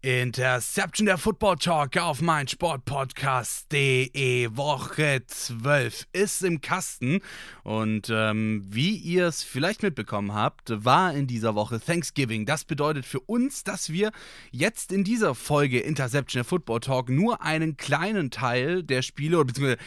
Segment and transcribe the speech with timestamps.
[0.00, 4.56] Interception der Football Talk auf mein Sportpodcast.de.
[4.56, 7.18] Woche 12 ist im Kasten.
[7.64, 12.46] Und ähm, wie ihr es vielleicht mitbekommen habt, war in dieser Woche Thanksgiving.
[12.46, 14.12] Das bedeutet für uns, dass wir
[14.52, 19.46] jetzt in dieser Folge Interception der Football Talk nur einen kleinen Teil der Spiele, oder
[19.46, 19.80] beziehungsweise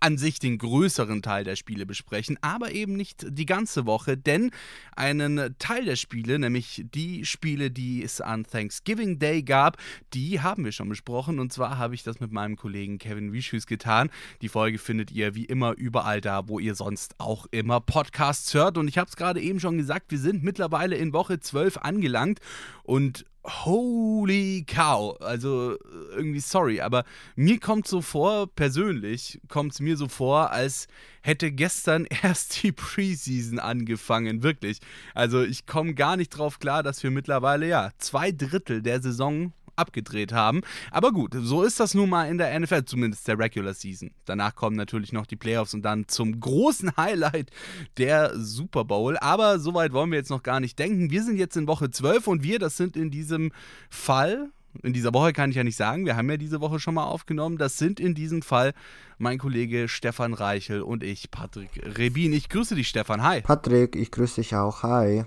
[0.00, 4.50] an sich den größeren Teil der Spiele besprechen, aber eben nicht die ganze Woche, denn
[4.96, 9.78] einen Teil der Spiele, nämlich die Spiele, die es an Thanksgiving Day gab,
[10.12, 11.38] die haben wir schon besprochen.
[11.38, 14.10] Und zwar habe ich das mit meinem Kollegen Kevin Wischus getan.
[14.42, 18.78] Die Folge findet ihr wie immer überall da, wo ihr sonst auch immer Podcasts hört.
[18.78, 22.40] Und ich habe es gerade eben schon gesagt, wir sind mittlerweile in Woche 12 angelangt.
[22.82, 25.76] Und holy cow, also
[26.12, 27.04] irgendwie sorry, aber
[27.36, 30.88] mir kommt so vor, persönlich kommt es mir so vor, als
[31.20, 34.78] hätte gestern erst die Preseason angefangen, wirklich.
[35.14, 39.52] Also ich komme gar nicht drauf klar, dass wir mittlerweile ja zwei Drittel der Saison
[39.76, 40.60] abgedreht haben.
[40.90, 44.10] Aber gut, so ist das nun mal in der NFL, zumindest der Regular Season.
[44.24, 47.50] Danach kommen natürlich noch die Playoffs und dann zum großen Highlight
[47.98, 49.16] der Super Bowl.
[49.18, 51.10] Aber soweit wollen wir jetzt noch gar nicht denken.
[51.10, 53.52] Wir sind jetzt in Woche 12 und wir, das sind in diesem
[53.90, 54.50] Fall,
[54.82, 57.04] in dieser Woche kann ich ja nicht sagen, wir haben ja diese Woche schon mal
[57.04, 57.58] aufgenommen.
[57.58, 58.72] Das sind in diesem Fall
[59.18, 62.32] mein Kollege Stefan Reichel und ich, Patrick Rebin.
[62.32, 63.22] Ich grüße dich, Stefan.
[63.22, 63.42] Hi.
[63.42, 64.82] Patrick, ich grüße dich auch.
[64.82, 65.24] Hi.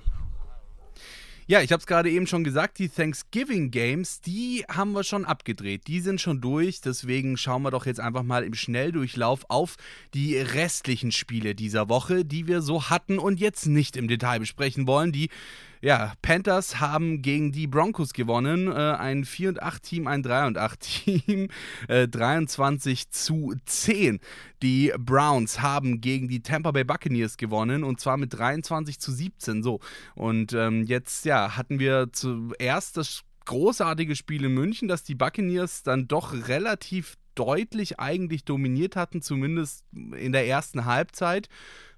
[1.49, 5.23] Ja, ich habe es gerade eben schon gesagt, die Thanksgiving Games, die haben wir schon
[5.23, 5.87] abgedreht.
[5.87, 6.81] Die sind schon durch.
[6.81, 9.77] Deswegen schauen wir doch jetzt einfach mal im Schnelldurchlauf auf
[10.13, 14.87] die restlichen Spiele dieser Woche, die wir so hatten und jetzt nicht im Detail besprechen
[14.87, 15.13] wollen.
[15.13, 15.29] Die
[15.81, 18.67] ja, Panthers haben gegen die Broncos gewonnen.
[18.67, 21.49] Äh, ein 4 und 8 Team, ein 3 und 8 Team.
[21.87, 24.19] Äh, 23 zu 10.
[24.61, 29.63] Die Browns haben gegen die Tampa Bay Buccaneers gewonnen und zwar mit 23 zu 17.
[29.63, 29.79] So.
[30.15, 35.83] Und ähm, jetzt, ja, hatten wir zuerst das großartige Spiel in München, dass die Buccaneers
[35.83, 41.49] dann doch relativ deutlich eigentlich dominiert hatten, zumindest in der ersten Halbzeit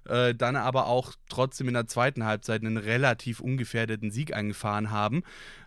[0.06, 5.22] äh, dann aber auch trotzdem in der zweiten Halbzeit einen relativ ungefährdeten Sieg eingefahren haben.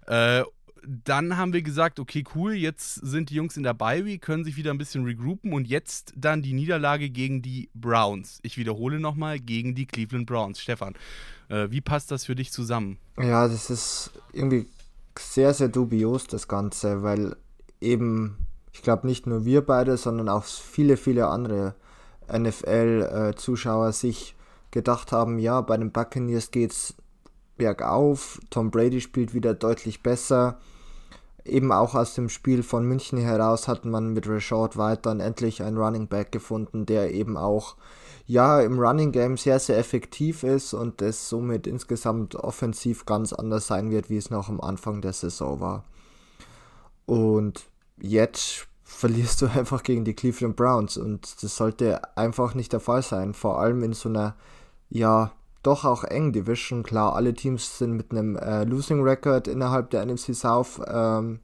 [0.08, 0.44] Äh,
[0.86, 4.58] dann haben wir gesagt, okay, cool, jetzt sind die Jungs in der Bye können sich
[4.58, 8.40] wieder ein bisschen regroupen und jetzt dann die Niederlage gegen die Browns.
[8.44, 10.60] Ich wiederhole nochmal, gegen die Cleveland Browns.
[10.60, 10.94] Stefan,
[11.50, 12.98] äh, wie passt das für dich zusammen?
[13.18, 14.68] Ja, das ist irgendwie
[15.18, 17.36] sehr, sehr dubios, das Ganze, weil
[17.80, 18.38] eben,
[18.74, 21.76] ich glaube, nicht nur wir beide, sondern auch viele, viele andere
[22.32, 24.36] NFL-Zuschauer sich
[24.72, 26.96] gedacht haben, ja, bei den Buccaneers geht's
[27.58, 30.58] bergauf, Tom Brady spielt wieder deutlich besser.
[31.46, 35.62] Eben auch aus dem Spiel von München heraus hat man mit Rashad White dann endlich
[35.62, 37.76] einen Running Back gefunden, der eben auch
[38.26, 43.68] ja im Running Game sehr, sehr effektiv ist und es somit insgesamt offensiv ganz anders
[43.68, 45.84] sein wird, wie es noch am Anfang der Saison war.
[47.06, 47.66] Und
[48.02, 53.02] jetzt verlierst du einfach gegen die Cleveland Browns und das sollte einfach nicht der Fall
[53.02, 54.36] sein, vor allem in so einer,
[54.90, 55.32] ja,
[55.64, 56.84] doch auch eng Division.
[56.84, 61.40] Klar, alle Teams sind mit einem äh, Losing Record innerhalb der NFC South ähm,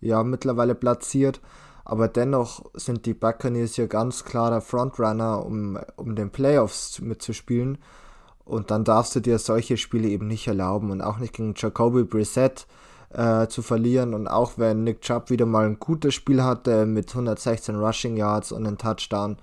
[0.00, 1.40] ja mittlerweile platziert,
[1.84, 7.78] aber dennoch sind die Buccaneers ja ganz klarer Frontrunner, um, um den Playoffs mitzuspielen.
[8.44, 12.04] Und dann darfst du dir solche Spiele eben nicht erlauben und auch nicht gegen Jacoby
[12.04, 12.66] Brissett
[13.10, 14.14] äh, zu verlieren.
[14.14, 18.52] Und auch wenn Nick Chubb wieder mal ein gutes Spiel hatte mit 116 Rushing Yards
[18.52, 19.36] und einem Touchdown,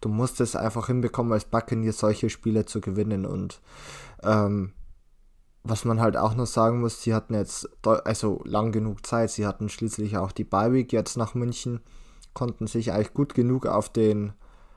[0.00, 3.26] du musst es einfach hinbekommen, als Buccaneer solche Spiele zu gewinnen.
[3.26, 3.60] Und
[4.22, 4.72] ähm,
[5.64, 9.30] was man halt auch noch sagen muss, sie hatten jetzt also lang genug Zeit.
[9.30, 11.80] Sie hatten schließlich auch die Bye Week jetzt nach München,
[12.34, 14.32] konnten sich eigentlich gut genug auf den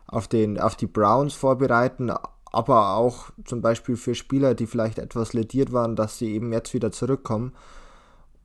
[0.07, 2.11] auf den auf die Browns vorbereiten,
[2.51, 6.73] aber auch zum Beispiel für Spieler, die vielleicht etwas lediert waren, dass sie eben jetzt
[6.73, 7.53] wieder zurückkommen.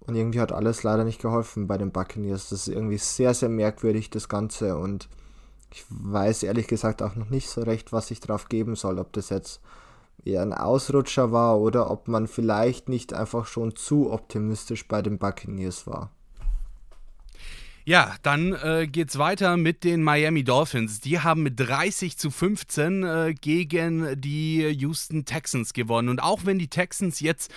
[0.06, 2.50] Und irgendwie hat alles leider nicht geholfen bei den Buccaneers.
[2.50, 4.76] Das ist irgendwie sehr, sehr merkwürdig, das Ganze.
[4.78, 5.08] Und
[5.72, 8.98] ich weiß ehrlich gesagt auch noch nicht so recht, was ich drauf geben soll.
[8.98, 9.60] Ob das jetzt
[10.24, 15.18] eher ein Ausrutscher war oder ob man vielleicht nicht einfach schon zu optimistisch bei den
[15.18, 16.10] Buccaneers war.
[17.84, 21.00] Ja, dann äh, geht's weiter mit den Miami Dolphins.
[21.00, 26.08] Die haben mit 30 zu 15 äh, gegen die Houston Texans gewonnen.
[26.08, 27.52] Und auch wenn die Texans jetzt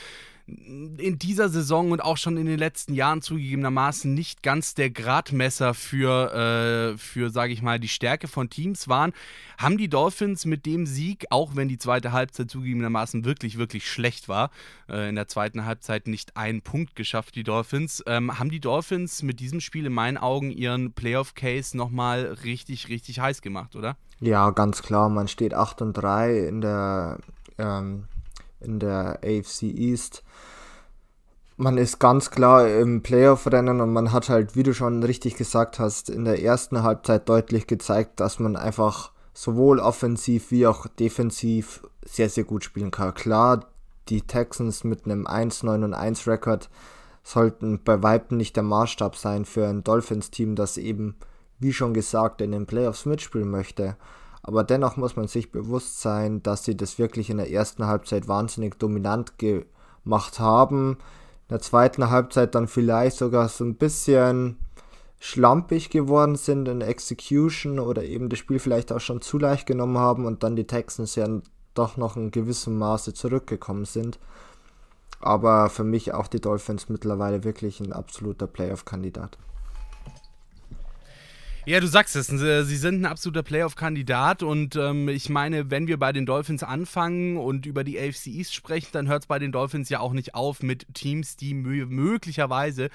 [0.97, 5.73] in dieser Saison und auch schon in den letzten Jahren zugegebenermaßen nicht ganz der Gradmesser
[5.73, 9.13] für, äh, für sage ich mal, die Stärke von Teams waren,
[9.57, 14.29] haben die Dolphins mit dem Sieg, auch wenn die zweite Halbzeit zugegebenermaßen wirklich, wirklich schlecht
[14.29, 14.51] war,
[14.87, 19.23] äh, in der zweiten Halbzeit nicht einen Punkt geschafft, die Dolphins, ähm, haben die Dolphins
[19.23, 23.97] mit diesem Spiel in meinen Augen ihren Playoff-Case nochmal richtig, richtig heiß gemacht, oder?
[24.19, 25.09] Ja, ganz klar.
[25.09, 27.19] Man steht 8 und 3 in der,
[27.57, 28.05] ähm,
[28.59, 30.23] in der AFC East.
[31.57, 35.77] Man ist ganz klar im Playoff-Rennen und man hat halt, wie du schon richtig gesagt
[35.77, 41.81] hast, in der ersten Halbzeit deutlich gezeigt, dass man einfach sowohl offensiv wie auch defensiv
[42.05, 43.13] sehr, sehr gut spielen kann.
[43.13, 43.65] Klar,
[44.07, 46.69] die Texans mit einem 1-9 und 1 Rekord
[47.23, 51.15] sollten bei Weitem nicht der Maßstab sein für ein Dolphins-Team, das eben,
[51.59, 53.97] wie schon gesagt, in den Playoffs mitspielen möchte.
[54.49, 58.27] Aber dennoch muss man sich bewusst sein, dass sie das wirklich in der ersten Halbzeit
[58.27, 60.93] wahnsinnig dominant gemacht haben.
[60.93, 64.57] In der zweiten Halbzeit dann vielleicht sogar so ein bisschen
[65.19, 69.99] schlampig geworden sind in Execution oder eben das Spiel vielleicht auch schon zu leicht genommen
[69.99, 71.27] haben und dann die Texans ja
[71.75, 74.17] doch noch in gewissem Maße zurückgekommen sind.
[75.19, 79.37] Aber für mich auch die Dolphins mittlerweile wirklich ein absoluter Playoff-Kandidat.
[81.69, 85.85] Ja, du sagst es, äh, sie sind ein absoluter Playoff-Kandidat und ähm, ich meine, wenn
[85.85, 89.37] wir bei den Dolphins anfangen und über die AFC East sprechen, dann hört es bei
[89.37, 92.89] den Dolphins ja auch nicht auf mit Teams, die möglicherweise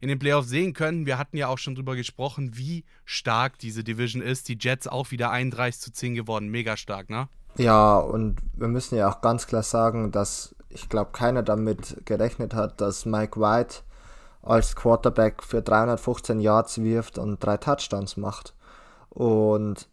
[0.00, 1.06] in den Playoffs sehen können.
[1.06, 4.48] Wir hatten ja auch schon drüber gesprochen, wie stark diese Division ist.
[4.48, 7.26] Die Jets auch wieder 31 zu 10 geworden, mega stark, ne?
[7.56, 12.54] Ja, und wir müssen ja auch ganz klar sagen, dass ich glaube, keiner damit gerechnet
[12.54, 13.78] hat, dass Mike White
[14.42, 18.54] als Quarterback für 315 Yards wirft und drei Touchdowns macht.
[19.10, 19.88] Und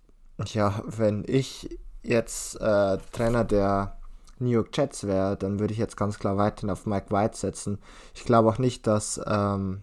[0.45, 3.97] ja, wenn ich jetzt äh, Trainer der
[4.39, 7.79] New York Jets wäre, dann würde ich jetzt ganz klar weiterhin auf Mike White setzen.
[8.13, 9.81] Ich glaube auch nicht, dass ähm,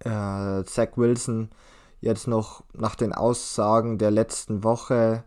[0.00, 1.50] äh, Zach Wilson
[2.00, 5.24] jetzt noch nach den Aussagen der letzten Woche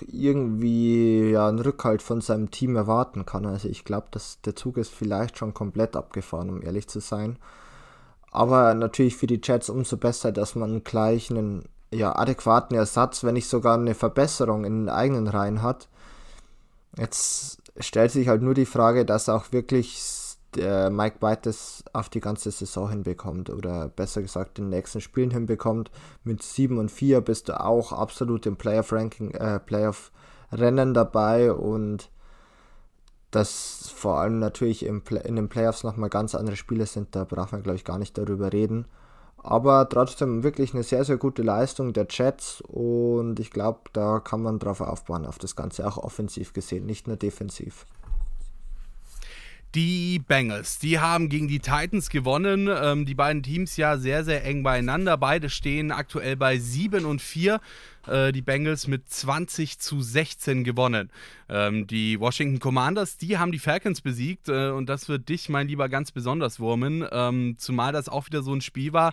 [0.00, 3.46] irgendwie ja, einen Rückhalt von seinem Team erwarten kann.
[3.46, 7.38] Also ich glaube, dass der Zug ist vielleicht schon komplett abgefahren, um ehrlich zu sein.
[8.30, 13.34] Aber natürlich für die Jets umso besser, dass man gleich einen ja, adäquaten Ersatz, wenn
[13.34, 15.88] nicht sogar eine Verbesserung in den eigenen Reihen hat.
[16.98, 20.02] Jetzt stellt sich halt nur die Frage, dass auch wirklich
[20.54, 25.00] der Mike White das auf die ganze Saison hinbekommt oder besser gesagt in den nächsten
[25.00, 25.90] Spielen hinbekommt.
[26.24, 32.10] Mit 7 und 4 bist du auch absolut im Playoff-Ranking, äh, Playoff-Rennen dabei und
[33.30, 37.52] dass vor allem natürlich im in den Playoffs nochmal ganz andere Spiele sind, da braucht
[37.52, 38.86] man glaube ich gar nicht darüber reden.
[39.36, 44.42] Aber trotzdem wirklich eine sehr, sehr gute Leistung der Jets und ich glaube, da kann
[44.42, 47.86] man drauf aufbauen, auf das Ganze, auch offensiv gesehen, nicht nur defensiv.
[49.76, 52.66] Die Bengals, die haben gegen die Titans gewonnen.
[52.66, 55.18] Ähm, die beiden Teams ja sehr, sehr eng beieinander.
[55.18, 57.60] Beide stehen aktuell bei 7 und 4.
[58.06, 61.10] Äh, die Bengals mit 20 zu 16 gewonnen.
[61.50, 64.48] Ähm, die Washington Commanders, die haben die Falcons besiegt.
[64.48, 67.06] Äh, und das wird dich, mein Lieber, ganz besonders wurmen.
[67.12, 69.12] Ähm, zumal das auch wieder so ein Spiel war,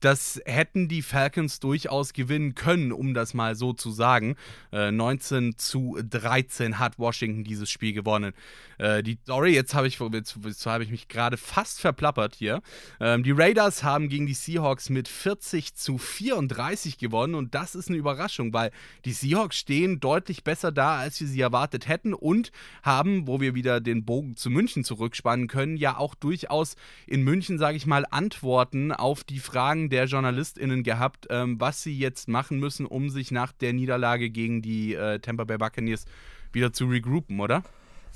[0.00, 4.36] das hätten die Falcons durchaus gewinnen können, um das mal so zu sagen.
[4.72, 8.32] Äh, 19 zu 13 hat Washington dieses Spiel gewonnen.
[8.78, 12.62] Äh, die Story, jetzt habe ich, hab ich mich gerade fast verplappert hier.
[12.98, 17.88] Ähm, die Raiders haben gegen die Seahawks mit 40 zu 34 gewonnen und das ist
[17.88, 18.70] eine Überraschung, weil
[19.04, 23.54] die Seahawks stehen deutlich besser da, als wir sie erwartet hätten und haben, wo wir
[23.54, 26.76] wieder den Bogen zu München zurückspannen können, ja auch durchaus
[27.06, 31.96] in München, sage ich mal, Antworten auf die Fragen der JournalistInnen gehabt, ähm, was sie
[31.96, 36.06] jetzt machen müssen, um sich nach der Niederlage gegen die äh, Tampa Bay Buccaneers
[36.52, 37.62] wieder zu regroupen, oder?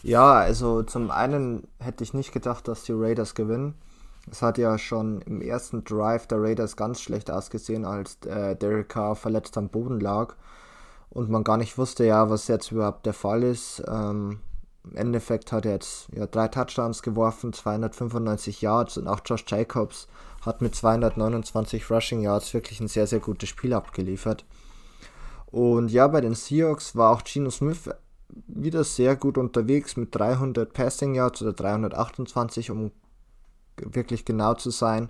[0.02, 3.74] Ja, also zum einen hätte ich nicht gedacht, dass die Raiders gewinnen.
[4.30, 8.88] Es hat ja schon im ersten Drive der Raiders ganz schlecht ausgesehen, als äh, Derek
[8.88, 10.34] Carr verletzt am Boden lag
[11.10, 13.82] und man gar nicht wusste, ja, was jetzt überhaupt der Fall ist.
[13.86, 14.40] Ähm,
[14.84, 20.08] Im Endeffekt hat er jetzt ja, drei Touchdowns geworfen, 295 Yards und auch Josh Jacobs
[20.46, 24.44] hat mit 229 Rushing Yards wirklich ein sehr, sehr gutes Spiel abgeliefert.
[25.46, 27.90] Und ja, bei den Seahawks war auch Geno Smith
[28.46, 32.90] wieder sehr gut unterwegs mit 300 Passing Yards oder 328, um
[33.76, 35.08] wirklich genau zu sein.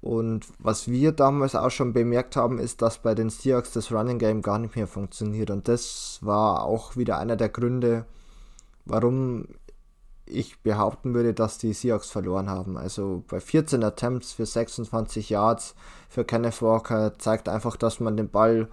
[0.00, 4.18] Und was wir damals auch schon bemerkt haben, ist, dass bei den Seahawks das Running
[4.18, 5.50] Game gar nicht mehr funktioniert.
[5.50, 8.04] Und das war auch wieder einer der Gründe,
[8.84, 9.48] warum
[10.26, 12.76] ich behaupten würde, dass die Seahawks verloren haben.
[12.76, 15.74] Also bei 14 Attempts für 26 Yards
[16.08, 18.68] für Kenneth Walker zeigt einfach, dass man den Ball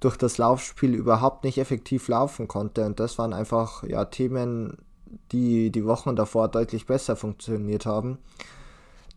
[0.00, 2.84] durch das Laufspiel überhaupt nicht effektiv laufen konnte.
[2.84, 4.78] Und das waren einfach ja, Themen,
[5.32, 8.18] die die Wochen davor deutlich besser funktioniert haben.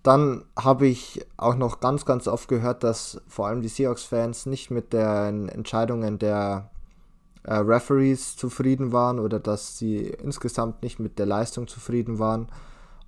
[0.03, 4.71] Dann habe ich auch noch ganz, ganz oft gehört, dass vor allem die Seahawks-Fans nicht
[4.71, 6.69] mit den Entscheidungen der
[7.47, 12.49] äh, Referees zufrieden waren oder dass sie insgesamt nicht mit der Leistung zufrieden waren.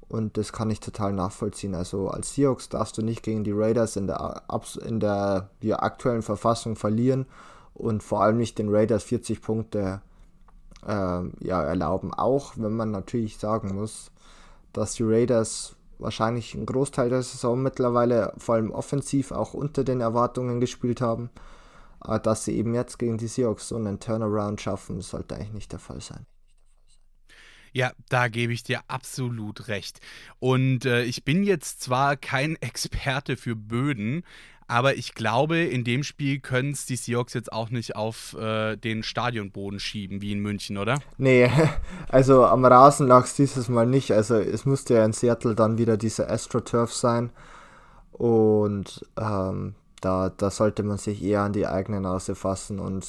[0.08, 1.76] Und das kann ich total nachvollziehen.
[1.76, 4.42] Also als Seahawks darfst du nicht gegen die Raiders in der,
[4.84, 7.28] in der die aktuellen Verfassung verlieren
[7.76, 10.02] und vor allem nicht den Raiders 40 Punkte
[10.88, 12.14] äh, ja, erlauben.
[12.14, 14.10] Auch wenn man natürlich sagen muss,
[14.74, 20.00] dass die Raiders wahrscheinlich einen Großteil der Saison mittlerweile vor allem offensiv auch unter den
[20.00, 21.30] Erwartungen gespielt haben.
[22.00, 25.72] Aber dass sie eben jetzt gegen die Seahawks so einen Turnaround schaffen, sollte eigentlich nicht
[25.72, 26.26] der Fall sein.
[27.72, 30.00] Ja, da gebe ich dir absolut recht.
[30.40, 34.24] Und äh, ich bin jetzt zwar kein Experte für Böden,
[34.68, 38.76] aber ich glaube, in dem Spiel können es die Seahawks jetzt auch nicht auf äh,
[38.76, 41.00] den Stadionboden schieben, wie in München, oder?
[41.18, 41.50] Nee,
[42.08, 44.12] also am Rasen lag es dieses Mal nicht.
[44.12, 47.32] Also es musste ja in Seattle dann wieder diese AstroTurf sein.
[48.12, 53.06] Und ähm, da, da sollte man sich eher an die eigene Nase fassen und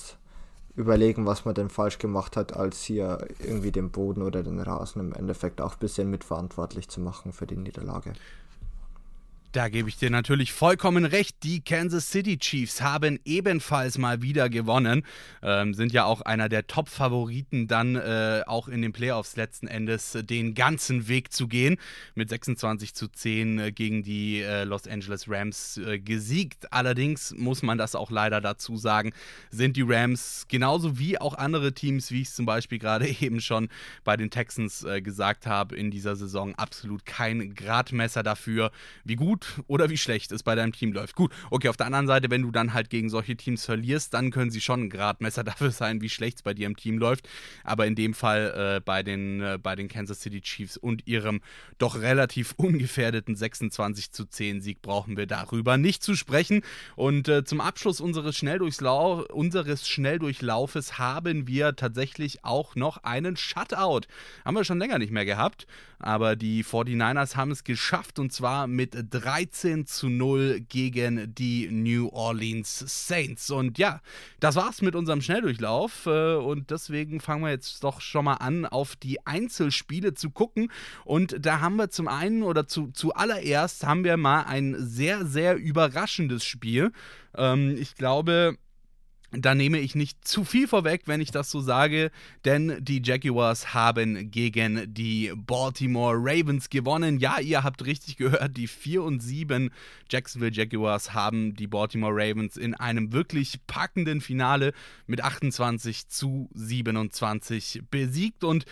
[0.76, 5.00] überlegen, was man denn falsch gemacht hat, als hier irgendwie den Boden oder den Rasen
[5.00, 8.12] im Endeffekt auch ein bisschen mitverantwortlich zu machen für die Niederlage.
[9.52, 11.42] Da gebe ich dir natürlich vollkommen recht.
[11.42, 15.02] Die Kansas City Chiefs haben ebenfalls mal wieder gewonnen.
[15.42, 20.16] Ähm, sind ja auch einer der Top-Favoriten, dann äh, auch in den Playoffs letzten Endes
[20.22, 21.78] den ganzen Weg zu gehen.
[22.14, 26.72] Mit 26 zu 10 äh, gegen die äh, Los Angeles Rams äh, gesiegt.
[26.72, 29.12] Allerdings muss man das auch leider dazu sagen,
[29.50, 33.40] sind die Rams genauso wie auch andere Teams, wie ich es zum Beispiel gerade eben
[33.40, 33.68] schon
[34.04, 38.70] bei den Texans äh, gesagt habe, in dieser Saison absolut kein Gradmesser dafür,
[39.02, 41.16] wie gut gut oder wie schlecht es bei deinem Team läuft.
[41.16, 44.30] Gut, okay, auf der anderen Seite, wenn du dann halt gegen solche Teams verlierst, dann
[44.30, 47.28] können sie schon ein Gradmesser dafür sein, wie schlecht es bei dir im Team läuft.
[47.64, 51.40] Aber in dem Fall äh, bei, den, äh, bei den Kansas City Chiefs und ihrem
[51.78, 56.62] doch relativ ungefährdeten 26 zu 10 Sieg brauchen wir darüber nicht zu sprechen.
[56.96, 64.02] Und äh, zum Abschluss unseres, Schnelldurchlau unseres Schnelldurchlaufes haben wir tatsächlich auch noch einen Shutout.
[64.44, 65.66] Haben wir schon länger nicht mehr gehabt,
[66.00, 71.68] aber die 49ers haben es geschafft und zwar mit drei 13 zu 0 gegen die
[71.70, 73.50] New Orleans Saints.
[73.50, 74.00] Und ja,
[74.38, 76.06] das war's mit unserem Schnelldurchlauf.
[76.06, 80.70] Äh, und deswegen fangen wir jetzt doch schon mal an, auf die Einzelspiele zu gucken.
[81.04, 85.56] Und da haben wir zum einen oder zu, zuallererst haben wir mal ein sehr, sehr
[85.56, 86.92] überraschendes Spiel.
[87.36, 88.56] Ähm, ich glaube,
[89.32, 92.10] da nehme ich nicht zu viel vorweg, wenn ich das so sage,
[92.44, 97.20] denn die Jaguars haben gegen die Baltimore Ravens gewonnen.
[97.20, 99.70] Ja, ihr habt richtig gehört, die 4 und 7
[100.10, 104.72] Jacksonville Jaguars haben die Baltimore Ravens in einem wirklich packenden Finale
[105.06, 108.64] mit 28 zu 27 besiegt und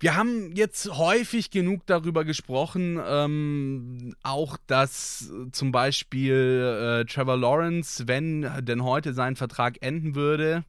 [0.00, 8.06] wir haben jetzt häufig genug darüber gesprochen, ähm, auch dass zum Beispiel äh, Trevor Lawrence,
[8.06, 10.64] wenn denn heute sein Vertrag enden würde,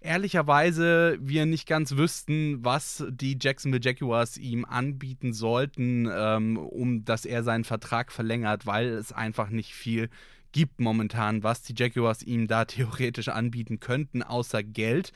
[0.00, 7.24] ehrlicherweise wir nicht ganz wüssten, was die Jacksonville Jaguars ihm anbieten sollten, ähm, um dass
[7.24, 10.08] er seinen Vertrag verlängert, weil es einfach nicht viel
[10.56, 15.12] gibt momentan, was die Jaguars ihm da theoretisch anbieten könnten, außer Geld.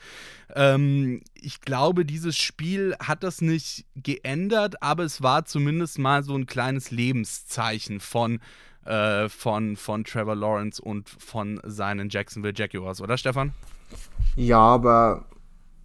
[0.53, 6.35] Ähm, ich glaube, dieses Spiel hat das nicht geändert, aber es war zumindest mal so
[6.35, 8.39] ein kleines Lebenszeichen von,
[8.85, 13.51] äh, von, von Trevor Lawrence und von seinen Jacksonville Jaguars, oder Stefan?
[14.35, 15.25] Ja, aber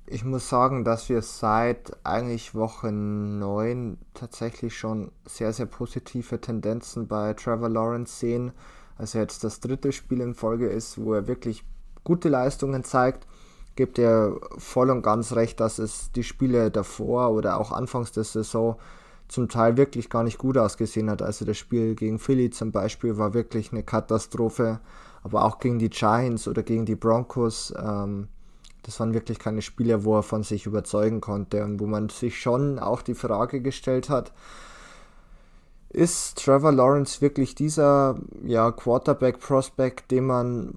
[0.04, 7.08] ich muss sagen, dass wir seit eigentlich Woche 9 tatsächlich schon sehr, sehr positive Tendenzen
[7.08, 8.52] bei Trevor Lawrence sehen
[8.98, 11.64] also jetzt das dritte Spiel in Folge ist, wo er wirklich
[12.04, 13.26] gute Leistungen zeigt,
[13.74, 18.24] gibt er voll und ganz recht, dass es die Spiele davor oder auch anfangs der
[18.24, 18.76] Saison
[19.28, 21.20] zum Teil wirklich gar nicht gut ausgesehen hat.
[21.20, 24.80] Also das Spiel gegen Philly zum Beispiel war wirklich eine Katastrophe,
[25.22, 28.28] aber auch gegen die Giants oder gegen die Broncos, ähm,
[28.84, 32.40] das waren wirklich keine Spiele, wo er von sich überzeugen konnte und wo man sich
[32.40, 34.32] schon auch die Frage gestellt hat,
[35.90, 40.74] ist Trevor Lawrence wirklich dieser ja, Quarterback-Prospect, den man,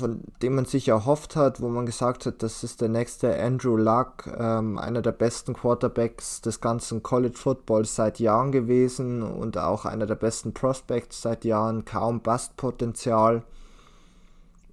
[0.00, 4.78] man sich erhofft hat, wo man gesagt hat, das ist der nächste Andrew Luck, ähm,
[4.78, 10.14] einer der besten Quarterbacks des ganzen College Footballs seit Jahren gewesen und auch einer der
[10.14, 13.42] besten Prospects seit Jahren, kaum Bastpotenzial.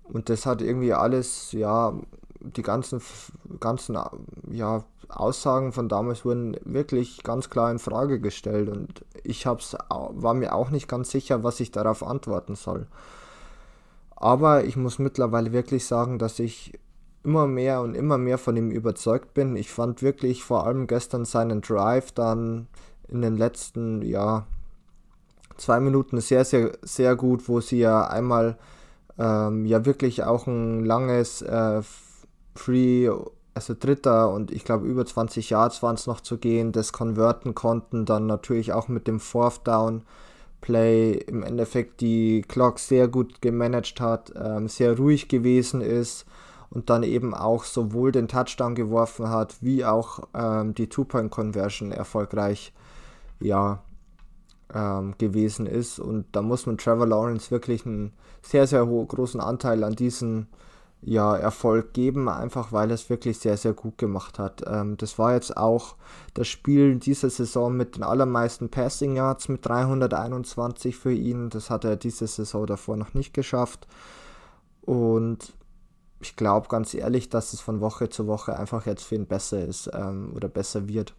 [0.04, 1.94] Und das hat irgendwie alles, ja,
[2.40, 3.02] die ganzen,
[3.60, 3.98] ganzen
[4.52, 10.34] ja, Aussagen von damals wurden wirklich ganz klar in Frage gestellt und ich hab's, war
[10.34, 12.88] mir auch nicht ganz sicher, was ich darauf antworten soll.
[14.16, 16.78] Aber ich muss mittlerweile wirklich sagen, dass ich
[17.24, 19.56] immer mehr und immer mehr von ihm überzeugt bin.
[19.56, 22.68] Ich fand wirklich vor allem gestern seinen Drive dann
[23.08, 24.46] in den letzten, ja,
[25.58, 28.58] zwei Minuten sehr, sehr, sehr gut, wo sie ja einmal
[29.18, 31.82] ähm, ja wirklich auch ein langes äh,
[32.56, 33.10] Free,
[33.54, 37.56] also Dritter und ich glaube über 20 Yards waren es noch zu gehen, das konverten
[37.56, 40.04] konnten, dann natürlich auch mit dem Fourth Down
[40.62, 46.26] Play im Endeffekt die Clock sehr gut gemanagt hat, ähm, sehr ruhig gewesen ist
[46.70, 52.74] und dann eben auch sowohl den Touchdown geworfen hat, wie auch ähm, die Two-Point-Conversion erfolgreich
[53.40, 53.82] ja,
[54.74, 56.00] ähm, gewesen ist.
[56.00, 60.48] Und da muss man Trevor Lawrence wirklich einen sehr, sehr großen Anteil an diesem
[61.02, 64.64] ja, Erfolg geben, einfach weil er es wirklich sehr, sehr gut gemacht hat.
[64.68, 65.96] Ähm, das war jetzt auch
[66.34, 71.50] das Spiel dieser Saison mit den allermeisten Passing Yards mit 321 für ihn.
[71.50, 73.88] Das hat er diese Saison davor noch nicht geschafft.
[74.82, 75.54] Und
[76.20, 79.64] ich glaube ganz ehrlich, dass es von Woche zu Woche einfach jetzt für ihn besser
[79.66, 81.14] ist ähm, oder besser wird.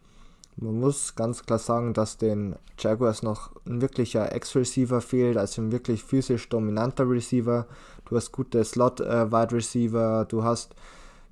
[0.57, 5.71] Man muss ganz klar sagen, dass den Jaguars noch ein wirklicher Ex-Receiver fehlt, also ein
[5.71, 7.67] wirklich physisch dominanter Receiver.
[8.05, 10.75] Du hast gute Slot-Wide Receiver, du hast,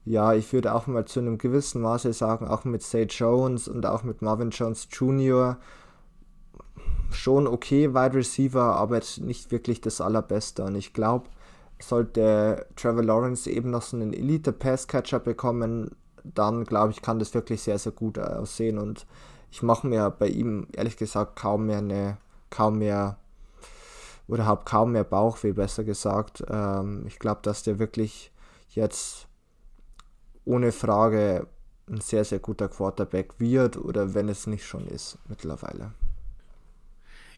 [0.05, 3.85] ja, ich würde auch mal zu einem gewissen Maße sagen, auch mit Say Jones und
[3.85, 5.57] auch mit Marvin Jones Jr.
[7.11, 10.63] schon okay Wide Receiver, aber jetzt nicht wirklich das allerbeste.
[10.63, 11.27] Und ich glaube,
[11.81, 15.91] sollte Trevor Lawrence eben noch so einen Elite-Pass-Catcher bekommen,
[16.23, 18.77] dann glaube ich, kann das wirklich sehr, sehr gut aussehen.
[18.77, 19.05] Und
[19.51, 22.17] ich mache mir bei ihm ehrlich gesagt kaum mehr eine,
[22.49, 23.17] kaum mehr
[24.27, 26.43] oder habe kaum mehr Bauchweh, besser gesagt.
[26.49, 28.31] Ähm, ich glaube, dass der wirklich
[28.69, 29.27] jetzt
[30.45, 31.47] ohne Frage
[31.89, 35.91] ein sehr, sehr guter Quarterback wird oder wenn es nicht schon ist mittlerweile.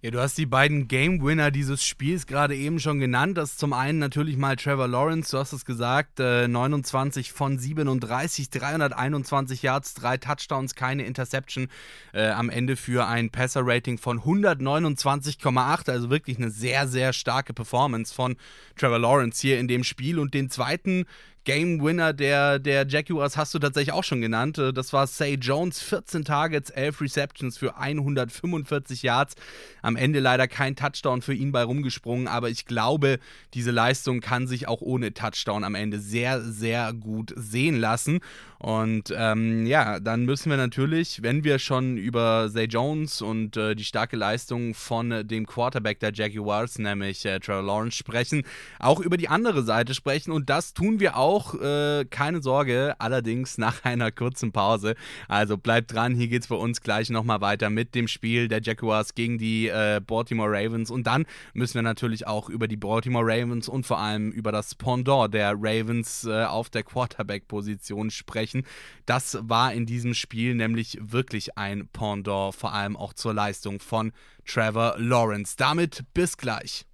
[0.03, 3.37] Ja, du hast die beiden Game Winner dieses Spiels gerade eben schon genannt.
[3.37, 7.59] Das ist zum einen natürlich mal Trevor Lawrence, du hast es gesagt, äh, 29 von
[7.59, 11.67] 37, 321 Yards, drei Touchdowns, keine Interception
[12.15, 15.91] äh, am Ende für ein Passer-Rating von 129,8.
[15.91, 18.37] Also wirklich eine sehr, sehr starke Performance von
[18.77, 20.17] Trevor Lawrence hier in dem Spiel.
[20.17, 21.05] Und den zweiten
[21.43, 24.57] Game Winner der, der Jaguars hast du tatsächlich auch schon genannt.
[24.57, 29.35] Äh, das war Say Jones, 14 Targets, 11 Receptions für 145 Yards.
[29.81, 33.19] Am Ende leider kein Touchdown für ihn bei rumgesprungen, aber ich glaube,
[33.53, 38.19] diese Leistung kann sich auch ohne Touchdown am Ende sehr, sehr gut sehen lassen.
[38.61, 43.73] Und ähm, ja, dann müssen wir natürlich, wenn wir schon über Zay Jones und äh,
[43.73, 48.43] die starke Leistung von dem Quarterback der Jaguars, nämlich äh, Trevor Lawrence, sprechen,
[48.77, 50.31] auch über die andere Seite sprechen.
[50.31, 54.93] Und das tun wir auch, äh, keine Sorge, allerdings nach einer kurzen Pause.
[55.27, 58.61] Also bleibt dran, hier geht es bei uns gleich nochmal weiter mit dem Spiel der
[58.61, 60.91] Jaguars gegen die äh, Baltimore Ravens.
[60.91, 64.75] Und dann müssen wir natürlich auch über die Baltimore Ravens und vor allem über das
[64.75, 68.65] Pendant der Ravens äh, auf der Quarterback-Position sprechen sprechen.
[69.05, 74.11] Das war in diesem Spiel nämlich wirklich ein Pendant, vor allem auch zur Leistung von
[74.45, 75.55] Trevor Lawrence.
[75.57, 76.85] Damit bis gleich.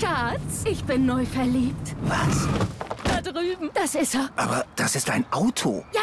[0.00, 1.96] Schatz, ich bin neu verliebt.
[2.02, 2.48] Was?
[3.04, 3.70] Da drüben.
[3.74, 4.30] Das ist er.
[4.36, 5.84] Aber das ist ein Auto.
[5.92, 6.02] Ja,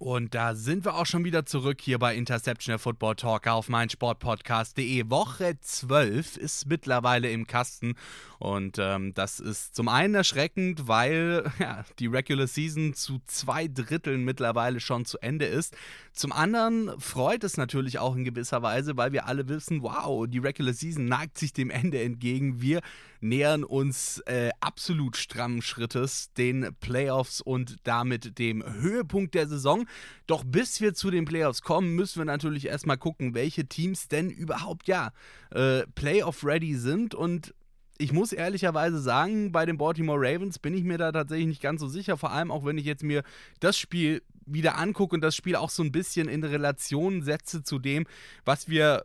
[0.00, 5.10] Und da sind wir auch schon wieder zurück hier bei Interceptional Football Talk auf meinsportpodcast.de.
[5.10, 7.96] Woche 12 ist mittlerweile im Kasten
[8.38, 14.24] und ähm, das ist zum einen erschreckend, weil ja, die Regular Season zu zwei Dritteln
[14.24, 15.76] mittlerweile schon zu Ende ist.
[16.12, 20.38] Zum anderen freut es natürlich auch in gewisser Weise, weil wir alle wissen, wow, die
[20.38, 22.62] Regular Season neigt sich dem Ende entgegen.
[22.62, 22.80] Wir
[23.20, 29.87] nähern uns äh, absolut strammen Schrittes den Playoffs und damit dem Höhepunkt der Saison.
[30.26, 34.30] Doch bis wir zu den Playoffs kommen, müssen wir natürlich erstmal gucken, welche Teams denn
[34.30, 35.12] überhaupt ja
[35.50, 37.14] äh, Playoff-ready sind.
[37.14, 37.54] Und
[37.98, 41.80] ich muss ehrlicherweise sagen, bei den Baltimore Ravens bin ich mir da tatsächlich nicht ganz
[41.80, 42.16] so sicher.
[42.16, 43.22] Vor allem auch, wenn ich jetzt mir
[43.60, 47.78] das Spiel wieder angucke und das Spiel auch so ein bisschen in Relation setze zu
[47.78, 48.06] dem,
[48.44, 49.04] was wir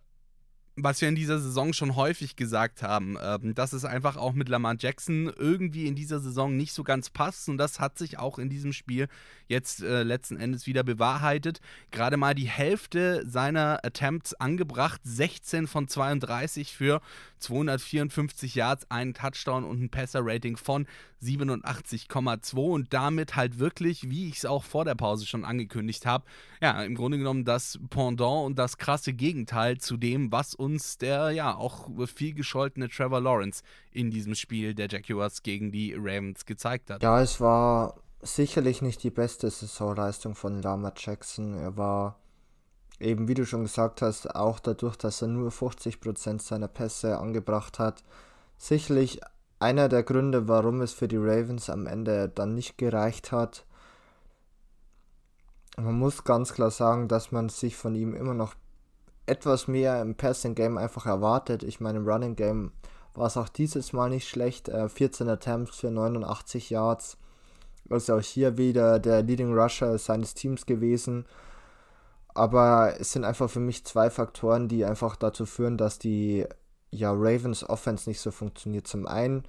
[0.75, 4.49] was wir in dieser Saison schon häufig gesagt haben, ähm, dass es einfach auch mit
[4.49, 7.47] Lamar Jackson irgendwie in dieser Saison nicht so ganz passt.
[7.47, 9.07] Und das hat sich auch in diesem Spiel
[9.47, 11.59] jetzt äh, letzten Endes wieder bewahrheitet.
[11.91, 17.01] Gerade mal die Hälfte seiner Attempts angebracht, 16 von 32 für
[17.37, 20.87] 254 Yards, einen Touchdown und ein Passer-Rating von
[21.23, 26.25] 87,2 und damit halt wirklich, wie ich es auch vor der Pause schon angekündigt habe,
[26.61, 31.31] ja, im Grunde genommen das Pendant und das krasse Gegenteil zu dem, was uns der
[31.31, 36.89] ja auch viel gescholtene Trevor Lawrence in diesem Spiel der Jaguars gegen die Ravens gezeigt
[36.89, 37.03] hat.
[37.03, 41.55] Ja, es war sicherlich nicht die beste Saisonleistung von Lama Jackson.
[41.55, 42.19] Er war
[42.99, 47.79] eben, wie du schon gesagt hast, auch dadurch, dass er nur 50% seiner Pässe angebracht
[47.79, 48.03] hat,
[48.57, 49.19] sicherlich
[49.63, 53.65] einer der Gründe, warum es für die Ravens am Ende dann nicht gereicht hat.
[55.77, 58.55] Man muss ganz klar sagen, dass man sich von ihm immer noch
[59.25, 61.63] etwas mehr im Passing Game einfach erwartet.
[61.63, 62.71] Ich meine, im Running Game
[63.13, 64.69] war es auch dieses Mal nicht schlecht.
[64.69, 67.17] 14 äh, Attempts für 89 Yards.
[67.89, 71.25] Also auch hier wieder der Leading Rusher seines Teams gewesen.
[72.33, 76.45] Aber es sind einfach für mich zwei Faktoren, die einfach dazu führen, dass die
[76.93, 78.87] ja, Ravens Offense nicht so funktioniert.
[78.87, 79.43] Zum einen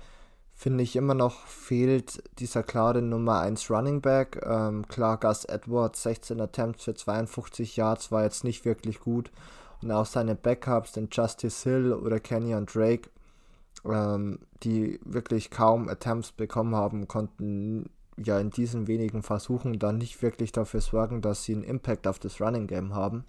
[0.55, 4.41] finde ich immer noch fehlt dieser klare Nummer 1 Running Back.
[4.45, 9.31] Ähm, klar, Gus Edwards, 16 Attempts für 52 Yards, war jetzt nicht wirklich gut.
[9.83, 13.11] Und auch seine Backups, den Justice Hill oder Kenyon Drake,
[13.85, 20.23] ähm, die wirklich kaum Attempts bekommen haben, konnten ja in diesen wenigen Versuchen dann nicht
[20.23, 23.25] wirklich dafür sorgen, dass sie einen Impact auf das Running Game haben.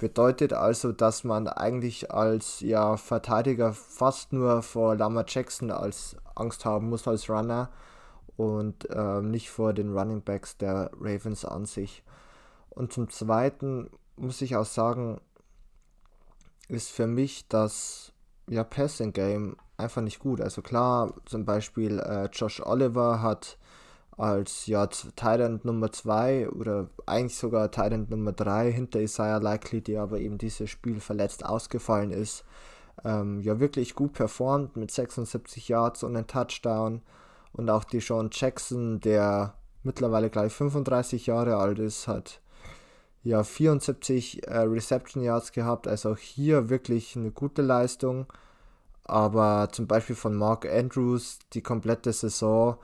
[0.00, 6.64] Bedeutet also, dass man eigentlich als ja, Verteidiger fast nur vor Lama Jackson als Angst
[6.64, 7.68] haben muss als Runner
[8.38, 12.02] und äh, nicht vor den Running Backs der Ravens an sich.
[12.70, 15.20] Und zum Zweiten muss ich auch sagen,
[16.68, 18.14] ist für mich das
[18.48, 20.40] ja, Passing Game einfach nicht gut.
[20.40, 23.58] Also klar, zum Beispiel äh, Josh Oliver hat
[24.20, 30.02] als ja, Tyrant Nummer 2 oder eigentlich sogar Tyrant Nummer 3 hinter Isaiah Likely, der
[30.02, 32.44] aber eben dieses Spiel verletzt ausgefallen ist,
[33.02, 37.00] ähm, ja wirklich gut performt mit 76 Yards und einem Touchdown.
[37.52, 42.42] Und auch Deshaun Jackson, der mittlerweile gleich 35 Jahre alt ist, hat
[43.22, 48.26] ja 74 äh, Reception Yards gehabt, also auch hier wirklich eine gute Leistung.
[49.04, 52.76] Aber zum Beispiel von Mark Andrews die komplette Saison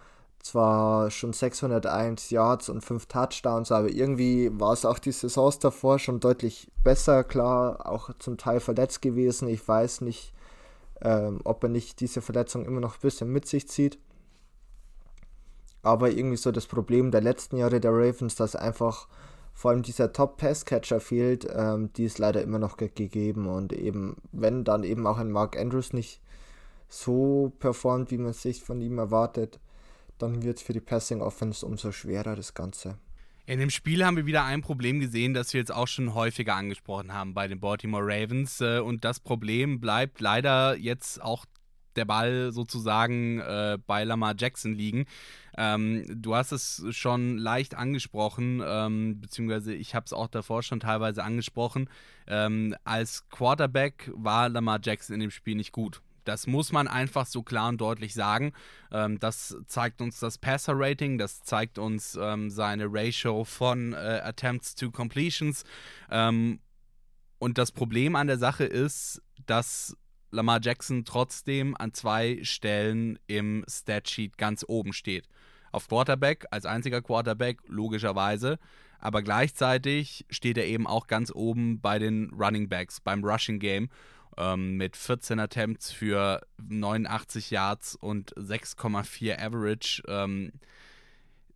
[0.47, 5.99] zwar schon 601 Yards und 5 Touchdowns, aber irgendwie war es auch die Saisons davor
[5.99, 7.25] schon deutlich besser.
[7.25, 9.49] Klar, auch zum Teil verletzt gewesen.
[9.49, 10.33] Ich weiß nicht,
[11.03, 13.99] ähm, ob er nicht diese Verletzung immer noch ein bisschen mit sich zieht.
[15.83, 19.09] Aber irgendwie so das Problem der letzten Jahre der Ravens, dass einfach
[19.53, 23.49] vor allem dieser Top-Pass-Catcher fehlt, ähm, die ist leider immer noch gegeben.
[23.49, 26.21] Und eben, wenn dann eben auch ein Mark Andrews nicht
[26.89, 29.59] so performt, wie man sich von ihm erwartet,
[30.19, 32.99] dann wird es für die Passing Offense umso schwerer, das Ganze.
[33.49, 36.57] In dem Spiel haben wir wieder ein Problem gesehen, das wir jetzt auch schon häufiger
[36.57, 38.61] angesprochen haben bei den Baltimore Ravens.
[38.61, 41.47] Äh, und das Problem bleibt leider jetzt auch
[41.95, 45.07] der Ball sozusagen äh, bei Lamar Jackson liegen.
[45.57, 50.81] Ähm, du hast es schon leicht angesprochen, ähm, beziehungsweise ich habe es auch davor schon
[50.81, 51.89] teilweise angesprochen.
[52.27, 56.03] Ähm, als Quarterback war Lamar Jackson in dem Spiel nicht gut.
[56.27, 58.53] Das muss man einfach so klar und deutlich sagen.
[58.91, 64.75] Ähm, das zeigt uns das Passer-Rating, das zeigt uns ähm, seine Ratio von äh, Attempts
[64.75, 65.65] to Completions.
[66.11, 66.61] Ähm,
[67.39, 69.97] und das Problem an der Sache ist, dass
[70.31, 75.29] Lamar Jackson trotzdem an zwei Stellen im Statsheet ganz oben steht.
[75.71, 78.59] Auf Quarterback, als einziger Quarterback, logischerweise.
[78.99, 83.89] Aber gleichzeitig steht er eben auch ganz oben bei den Running Backs, beim Rushing Game
[84.37, 90.03] ähm, mit 14 Attempts für 89 Yards und 6,4 Average.
[90.09, 90.53] Ähm,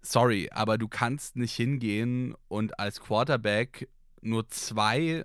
[0.03, 3.89] sorry, aber du kannst nicht hingehen und als Quarterback
[4.23, 5.25] nur zwei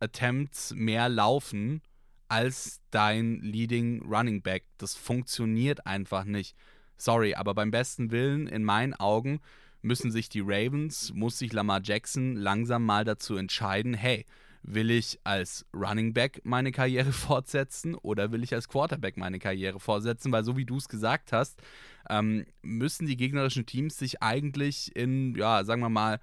[0.00, 1.82] Attempts mehr laufen
[2.28, 4.64] als dein Leading Running Back.
[4.78, 6.56] Das funktioniert einfach nicht.
[6.96, 9.40] Sorry, aber beim besten Willen, in meinen Augen,
[9.82, 14.24] müssen sich die Ravens, muss sich Lamar Jackson langsam mal dazu entscheiden, hey,
[14.66, 19.78] will ich als Running Back meine Karriere fortsetzen oder will ich als Quarterback meine Karriere
[19.78, 20.32] fortsetzen?
[20.32, 21.62] Weil so wie du es gesagt hast,
[22.08, 26.18] ähm, müssen die gegnerischen Teams sich eigentlich in, ja, sagen wir mal,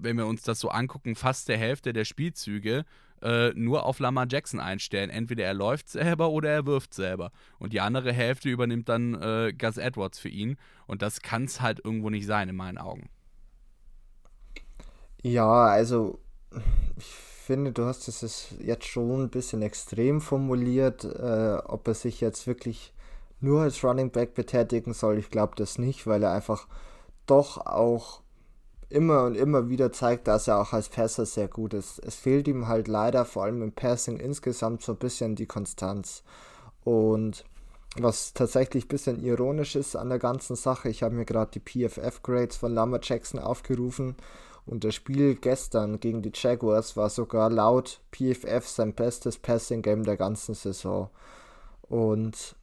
[0.00, 2.84] wenn wir uns das so angucken, fast der Hälfte der Spielzüge
[3.22, 5.10] äh, nur auf Lamar Jackson einstellen.
[5.10, 7.32] Entweder er läuft selber oder er wirft selber.
[7.58, 10.56] Und die andere Hälfte übernimmt dann äh, Gus Edwards für ihn.
[10.86, 13.08] Und das kann es halt irgendwo nicht sein, in meinen Augen.
[15.22, 16.20] Ja, also
[17.48, 22.46] finde, du hast es jetzt schon ein bisschen extrem formuliert, äh, ob er sich jetzt
[22.46, 22.92] wirklich
[23.40, 25.16] nur als Running Back betätigen soll.
[25.16, 26.66] Ich glaube das nicht, weil er einfach
[27.24, 28.20] doch auch
[28.90, 32.00] immer und immer wieder zeigt, dass er auch als Passer sehr gut ist.
[32.00, 36.24] Es fehlt ihm halt leider vor allem im Passing insgesamt so ein bisschen die Konstanz.
[36.84, 37.46] Und
[37.96, 41.60] was tatsächlich ein bisschen ironisch ist an der ganzen Sache, ich habe mir gerade die
[41.60, 44.16] PFF-Grades von Lama Jackson aufgerufen
[44.66, 50.16] und das Spiel gestern gegen die Jaguars war sogar laut PFF sein bestes Passing-Game der
[50.16, 51.10] ganzen Saison.
[51.82, 52.54] Und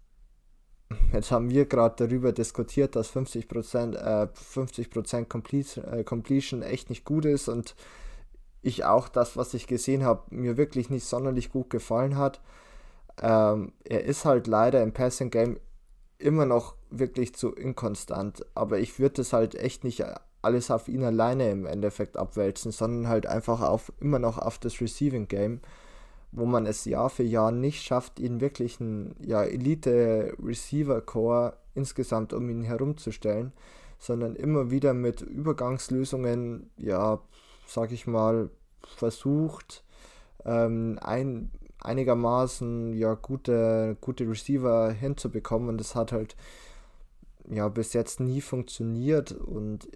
[1.12, 7.06] Jetzt haben wir gerade darüber diskutiert, dass 50%, äh, 50% Complete, äh, Completion echt nicht
[7.06, 7.76] gut ist und
[8.62, 12.42] ich auch das, was ich gesehen habe, mir wirklich nicht sonderlich gut gefallen hat.
[13.22, 15.60] Ähm, er ist halt leider im Passing Game
[16.18, 20.04] immer noch wirklich zu inkonstant, aber ich würde es halt echt nicht
[20.42, 24.80] alles auf ihn alleine im Endeffekt abwälzen, sondern halt einfach auf immer noch auf das
[24.80, 25.62] Receiving Game
[26.36, 32.50] wo man es Jahr für Jahr nicht schafft, ihn wirklich ein ja, Elite-Receiver-Core insgesamt um
[32.50, 33.54] ihn herumzustellen,
[34.00, 37.20] sondern immer wieder mit Übergangslösungen, ja,
[37.66, 38.50] sag ich mal,
[38.98, 39.86] versucht,
[40.44, 45.70] ähm, ein, einigermaßen ja, gute, gute Receiver hinzubekommen.
[45.70, 46.36] Und das hat halt
[47.50, 49.32] ja bis jetzt nie funktioniert.
[49.32, 49.88] Und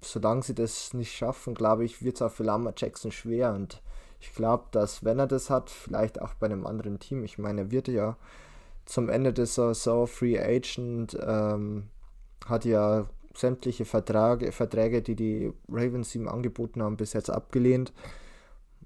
[0.00, 3.54] solange sie das nicht schaffen, glaube ich, wird es auch für Lama Jackson schwer.
[3.54, 3.82] Und
[4.20, 7.62] ich glaube, dass wenn er das hat, vielleicht auch bei einem anderen Team, ich meine,
[7.62, 8.16] er wird ja
[8.84, 11.88] zum Ende des Saison Free Agent, ähm,
[12.46, 17.92] hat ja sämtliche Vertrage, Verträge, die die Ravens ihm angeboten haben, bis jetzt abgelehnt.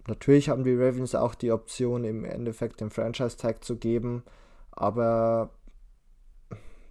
[0.07, 4.23] Natürlich haben die Ravens auch die Option, im Endeffekt den Franchise-Tag zu geben,
[4.71, 5.51] aber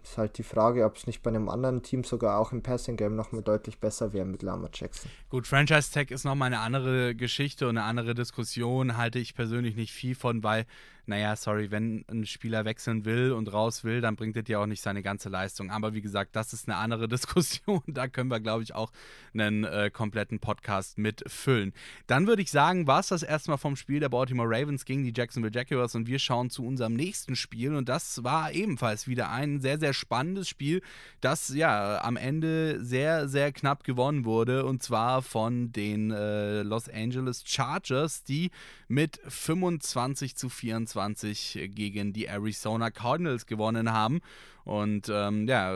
[0.06, 2.96] ist halt die Frage, ob es nicht bei einem anderen Team sogar auch im Passing
[2.96, 5.10] Game nochmal deutlich besser wäre mit Lama Jackson.
[5.30, 9.76] Gut, Franchise Tag ist nochmal eine andere Geschichte und eine andere Diskussion, halte ich persönlich
[9.76, 10.66] nicht viel von, weil
[11.08, 14.66] naja, sorry, wenn ein Spieler wechseln will und raus will, dann bringt er ja auch
[14.66, 15.70] nicht seine ganze Leistung.
[15.70, 17.82] Aber wie gesagt, das ist eine andere Diskussion.
[17.88, 18.92] Da können wir, glaube ich, auch
[19.34, 21.74] einen äh, kompletten Podcast mitfüllen.
[22.08, 25.14] Dann würde ich sagen, war es das erstmal vom Spiel der Baltimore Ravens gegen die
[25.16, 29.60] Jacksonville Jaguars und wir schauen zu unserem nächsten Spiel und das war ebenfalls wieder ein
[29.60, 30.82] sehr, sehr spannendes Spiel,
[31.22, 36.90] das ja am Ende sehr, sehr knapp gewonnen wurde und zwar von den äh, Los
[36.90, 38.50] Angeles Chargers, die
[38.88, 44.22] mit 25 zu 24 25 gegen die Arizona Cardinals gewonnen haben.
[44.64, 45.74] Und ähm, ja,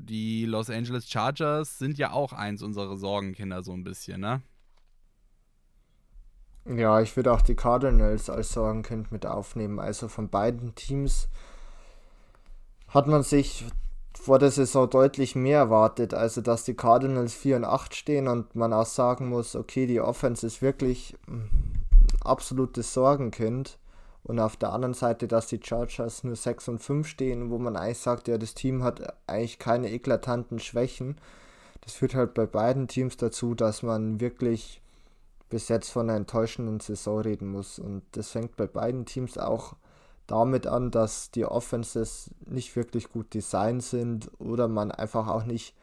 [0.00, 4.42] die Los Angeles Chargers sind ja auch eins unserer Sorgenkinder so ein bisschen, ne?
[6.64, 9.78] Ja, ich würde auch die Cardinals als Sorgenkind mit aufnehmen.
[9.78, 11.28] Also von beiden Teams
[12.88, 13.64] hat man sich
[14.14, 16.14] vor der Saison deutlich mehr erwartet.
[16.14, 20.00] Also, dass die Cardinals 4 und 8 stehen und man auch sagen muss, okay, die
[20.00, 21.82] Offense ist wirklich ein
[22.22, 23.78] absolutes Sorgenkind.
[24.24, 27.76] Und auf der anderen Seite, dass die Chargers nur 6 und 5 stehen, wo man
[27.76, 31.16] eigentlich sagt, ja, das Team hat eigentlich keine eklatanten Schwächen.
[31.80, 34.80] Das führt halt bei beiden Teams dazu, dass man wirklich
[35.50, 37.78] bis jetzt von einer enttäuschenden Saison reden muss.
[37.78, 39.74] Und das fängt bei beiden Teams auch
[40.28, 45.74] damit an, dass die Offenses nicht wirklich gut designt sind oder man einfach auch nicht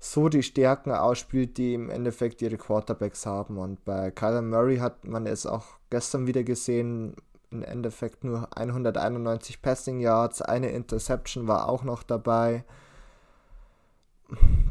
[0.00, 3.58] so die Stärken ausspielt, die im Endeffekt ihre Quarterbacks haben.
[3.58, 7.14] Und bei Kyler Murray hat man es auch gestern wieder gesehen,
[7.50, 12.64] im Endeffekt nur 191 Passing Yards, eine Interception war auch noch dabei.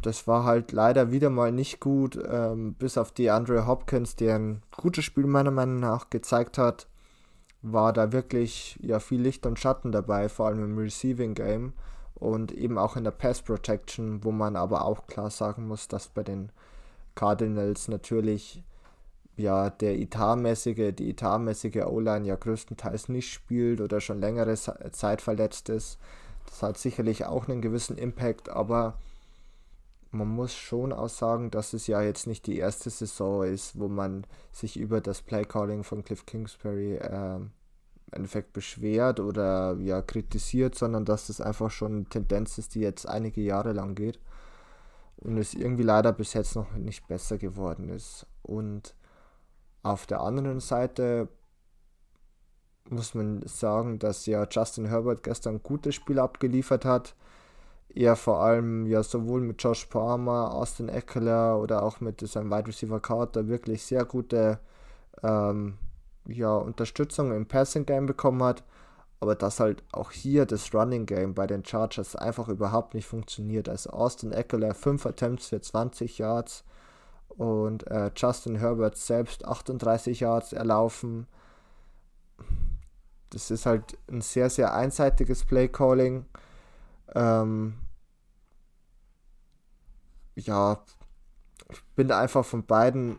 [0.00, 4.36] Das war halt leider wieder mal nicht gut, ähm, bis auf die Andre Hopkins, der
[4.36, 6.86] ein gutes Spiel meiner Meinung nach gezeigt hat,
[7.60, 11.74] war da wirklich ja viel Licht und Schatten dabei, vor allem im Receiving Game
[12.14, 16.08] und eben auch in der Pass Protection, wo man aber auch klar sagen muss, dass
[16.08, 16.50] bei den
[17.14, 18.62] Cardinals natürlich
[19.40, 25.68] ja der etatmäßige, die etatmäßige O-Line ja größtenteils nicht spielt oder schon längere Zeit verletzt
[25.68, 25.98] ist.
[26.46, 28.98] Das hat sicherlich auch einen gewissen Impact, aber
[30.10, 33.88] man muss schon auch sagen, dass es ja jetzt nicht die erste Saison ist, wo
[33.88, 37.50] man sich über das Playcalling von Cliff Kingsbury äh, im
[38.10, 43.08] Endeffekt beschwert oder ja kritisiert, sondern dass es einfach schon eine Tendenz ist, die jetzt
[43.08, 44.18] einige Jahre lang geht
[45.20, 48.26] und es irgendwie leider bis jetzt noch nicht besser geworden ist.
[48.42, 48.94] Und
[49.82, 51.28] auf der anderen Seite
[52.88, 57.14] muss man sagen, dass ja Justin Herbert gestern ein gutes Spiel abgeliefert hat.
[57.88, 62.68] Er vor allem ja sowohl mit Josh Palmer, Austin Eckler oder auch mit seinem Wide
[62.68, 64.60] Receiver Carter wirklich sehr gute
[65.22, 65.78] ähm,
[66.26, 68.64] ja, Unterstützung im Passing Game bekommen hat.
[69.18, 73.68] Aber dass halt auch hier das Running Game bei den Chargers einfach überhaupt nicht funktioniert.
[73.68, 76.64] Also Austin Eckler 5 Attempts für 20 Yards
[77.36, 81.26] und äh, Justin Herbert selbst 38 Yards erlaufen.
[83.30, 86.26] Das ist halt ein sehr, sehr einseitiges Play-Calling.
[87.14, 87.74] Ähm,
[90.34, 90.82] ja,
[91.70, 93.18] ich bin einfach von beiden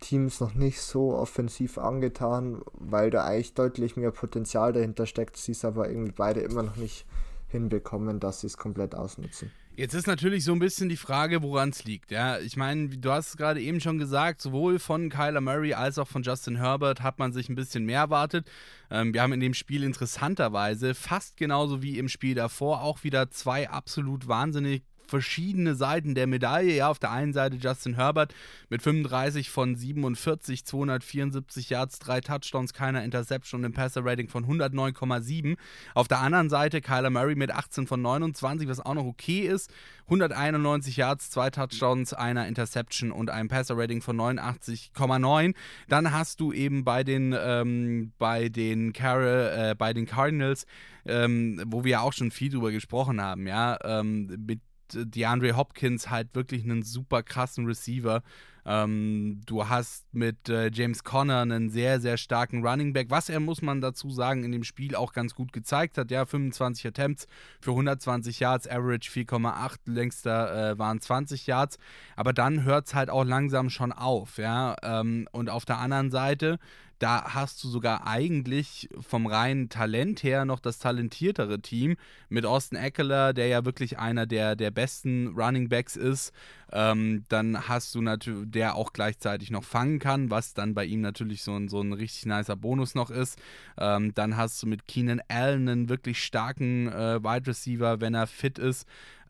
[0.00, 5.36] Teams noch nicht so offensiv angetan, weil da eigentlich deutlich mehr Potenzial dahinter steckt.
[5.36, 7.06] Sie es aber irgendwie beide immer noch nicht
[7.48, 9.50] hinbekommen, dass sie es komplett ausnutzen.
[9.78, 12.10] Jetzt ist natürlich so ein bisschen die Frage, woran es liegt.
[12.10, 15.98] Ja, ich meine, du hast es gerade eben schon gesagt, sowohl von Kyler Murray als
[15.98, 18.50] auch von Justin Herbert hat man sich ein bisschen mehr erwartet.
[18.90, 23.30] Ähm, wir haben in dem Spiel interessanterweise fast genauso wie im Spiel davor auch wieder
[23.30, 26.74] zwei absolut wahnsinnig verschiedene Seiten der Medaille.
[26.76, 28.34] Ja, auf der einen Seite Justin Herbert
[28.68, 35.56] mit 35 von 47, 274 Yards, drei Touchdowns, keiner Interception und ein Passer-Rating von 109,7.
[35.94, 39.72] Auf der anderen Seite Kyler Murray mit 18 von 29, was auch noch okay ist.
[40.06, 45.54] 191 Yards, zwei Touchdowns, einer Interception und ein Passer-Rating von 89,9.
[45.88, 50.66] Dann hast du eben bei den, ähm, bei den, Car äh, bei den Cardinals,
[51.06, 54.60] ähm, wo wir ja auch schon viel drüber gesprochen haben, ja, ähm, mit
[54.94, 58.22] DeAndre Hopkins halt wirklich einen super krassen Receiver.
[58.68, 63.38] Ähm, du hast mit äh, James Conner einen sehr, sehr starken Running Back, was er,
[63.38, 66.10] muss man dazu sagen, in dem Spiel auch ganz gut gezeigt hat.
[66.10, 67.28] Ja, 25 Attempts
[67.60, 71.78] für 120 Yards, Average 4,8, längster äh, waren 20 Yards.
[72.16, 74.36] Aber dann hört es halt auch langsam schon auf.
[74.36, 76.58] Ja, ähm, und auf der anderen Seite
[76.98, 81.96] da hast du sogar eigentlich vom reinen Talent her noch das talentiertere Team
[82.28, 86.32] mit Austin Eckler, der ja wirklich einer der, der besten Running Backs ist.
[86.72, 91.00] Ähm, dann hast du natürlich, der auch gleichzeitig noch fangen kann, was dann bei ihm
[91.00, 93.38] natürlich so ein, so ein richtig nicer Bonus noch ist.
[93.78, 98.26] Ähm, dann hast du mit Keenan Allen einen wirklich starken äh, Wide Receiver, wenn er
[98.26, 98.86] fit ist.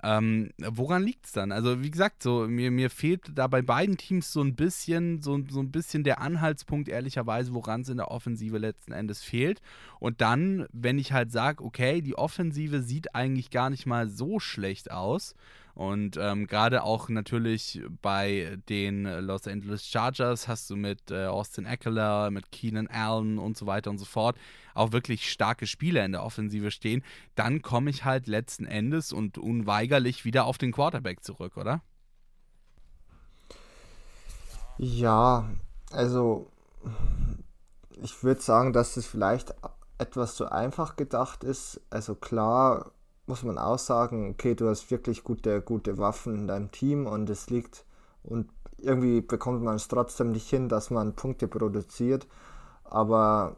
[0.08, 1.50] Ähm, woran liegt es dann?
[1.50, 5.36] Also, wie gesagt, so, mir, mir fehlt da bei beiden Teams so ein bisschen, so,
[5.48, 9.60] so ein bisschen der Anhaltspunkt, ehrlicherweise, woran es in der Offensive letzten Endes fehlt.
[9.98, 14.38] Und dann, wenn ich halt sage, okay, die Offensive sieht eigentlich gar nicht mal so
[14.38, 15.34] schlecht aus.
[15.76, 21.66] Und ähm, gerade auch natürlich bei den Los Angeles Chargers hast du mit äh, Austin
[21.66, 24.38] Eckler, mit Keenan Allen und so weiter und so fort
[24.72, 27.04] auch wirklich starke Spieler in der Offensive stehen.
[27.34, 31.82] Dann komme ich halt letzten Endes und unweigerlich wieder auf den Quarterback zurück, oder?
[34.78, 35.50] Ja,
[35.90, 36.50] also
[38.02, 39.54] ich würde sagen, dass es vielleicht
[39.98, 41.80] etwas zu einfach gedacht ist.
[41.90, 42.92] Also klar,
[43.26, 47.28] muss man auch sagen, okay, du hast wirklich gute, gute Waffen in deinem Team und
[47.28, 47.84] es liegt
[48.22, 52.26] und irgendwie bekommt man es trotzdem nicht hin, dass man Punkte produziert.
[52.84, 53.56] Aber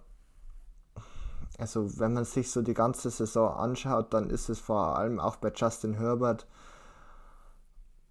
[1.59, 5.37] also wenn man sich so die ganze Saison anschaut, dann ist es vor allem auch
[5.37, 6.47] bei Justin Herbert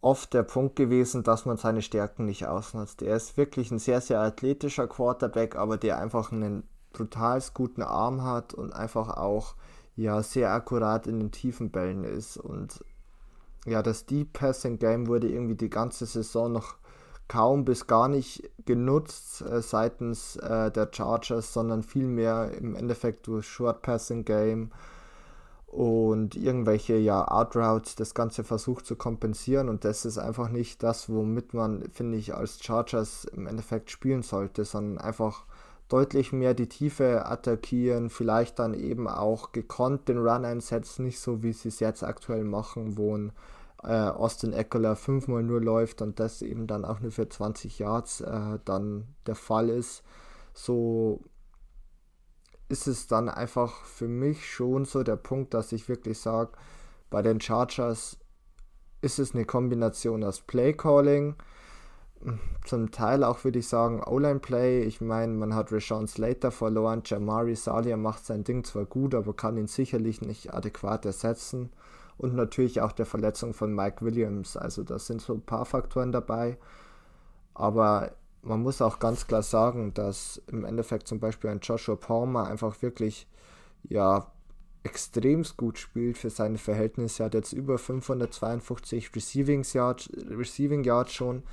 [0.01, 3.01] oft der Punkt gewesen, dass man seine Stärken nicht ausnutzt.
[3.01, 8.23] Er ist wirklich ein sehr, sehr athletischer Quarterback, aber der einfach einen brutal guten Arm
[8.23, 9.55] hat und einfach auch
[9.97, 12.37] ja sehr akkurat in den tiefen Bällen ist.
[12.37, 12.83] Und
[13.65, 16.75] ja, das Deep Passing Game wurde irgendwie die ganze Saison noch
[17.27, 23.45] kaum bis gar nicht genutzt äh, seitens äh, der Chargers, sondern vielmehr im Endeffekt durch
[23.45, 24.71] Short Passing Game
[25.65, 31.09] und irgendwelche ja Outroutes das Ganze versucht zu kompensieren und das ist einfach nicht das,
[31.09, 35.43] womit man, finde ich, als Chargers im Endeffekt spielen sollte, sondern einfach
[35.89, 41.43] deutlich mehr die Tiefe attackieren, vielleicht dann eben auch gekonnt den Run einsetzen, nicht so
[41.43, 43.31] wie sie es jetzt aktuell machen, wo ein
[43.83, 48.21] äh, Austin Eckler fünfmal nur läuft und das eben dann auch nur für 20 Yards
[48.21, 50.03] äh, dann der Fall ist.
[50.53, 51.21] So
[52.69, 56.51] ist es dann einfach für mich schon so der Punkt, dass ich wirklich sage,
[57.09, 58.17] bei den Chargers
[59.01, 61.35] ist es eine Kombination aus Play Calling,
[62.65, 64.83] zum Teil auch, würde ich sagen, O-Line-Play.
[64.83, 67.01] Ich meine, man hat Rashawn Slater verloren.
[67.05, 71.71] Jamari Salia macht sein Ding zwar gut, aber kann ihn sicherlich nicht adäquat ersetzen.
[72.17, 74.57] Und natürlich auch der Verletzung von Mike Williams.
[74.57, 76.57] Also, das sind so ein paar Faktoren dabei.
[77.53, 82.47] Aber man muss auch ganz klar sagen, dass im Endeffekt zum Beispiel ein Joshua Palmer
[82.47, 83.27] einfach wirklich,
[83.83, 84.31] ja,
[84.83, 87.23] extremst gut spielt für seine Verhältnisse.
[87.23, 91.43] Er hat jetzt über 552 Receiving Yards, Receiving Yards schon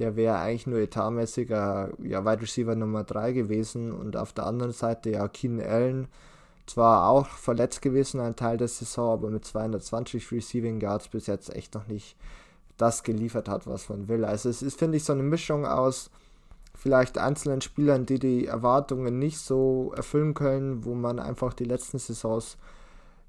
[0.00, 3.92] der wäre eigentlich nur etatmäßiger ja, Wide Receiver Nummer 3 gewesen.
[3.92, 6.08] Und auf der anderen Seite ja Keenan Allen,
[6.66, 11.54] zwar auch verletzt gewesen, ein Teil der Saison, aber mit 220 Receiving Yards bis jetzt
[11.54, 12.16] echt noch nicht
[12.78, 14.24] das geliefert hat, was man will.
[14.24, 16.10] Also es ist, finde ich, so eine Mischung aus
[16.74, 21.98] vielleicht einzelnen Spielern, die die Erwartungen nicht so erfüllen können, wo man einfach die letzten
[21.98, 22.56] Saisons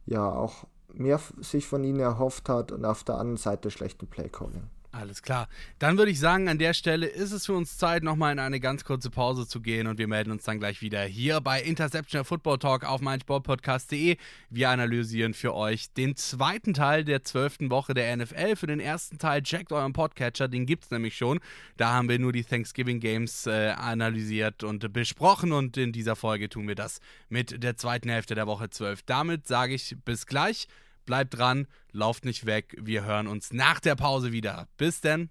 [0.06, 4.70] ja auch mehr sich von ihnen erhofft hat und auf der anderen Seite schlechten Playcalling.
[4.94, 5.48] Alles klar.
[5.80, 8.60] Dann würde ich sagen, an der Stelle ist es für uns Zeit, nochmal in eine
[8.60, 12.26] ganz kurze Pause zu gehen und wir melden uns dann gleich wieder hier bei Interception
[12.26, 14.18] Football Talk auf meinsportpodcast.de.
[14.50, 18.58] Wir analysieren für euch den zweiten Teil der zwölften Woche der NFL.
[18.58, 21.40] Für den ersten Teil checkt euren Podcatcher, den gibt es nämlich schon.
[21.78, 26.50] Da haben wir nur die Thanksgiving Games äh, analysiert und besprochen und in dieser Folge
[26.50, 29.04] tun wir das mit der zweiten Hälfte der Woche 12.
[29.04, 30.68] Damit sage ich bis gleich.
[31.06, 32.76] Bleibt dran, lauft nicht weg.
[32.80, 34.68] Wir hören uns nach der Pause wieder.
[34.78, 35.30] Bis denn.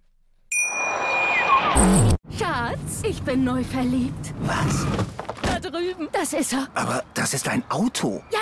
[2.39, 4.35] Schatz, ich bin neu verliebt.
[4.41, 4.87] Was?
[5.43, 6.09] Da drüben.
[6.13, 6.69] Das ist er.
[6.75, 8.23] Aber das ist ein Auto.
[8.33, 8.41] Ja,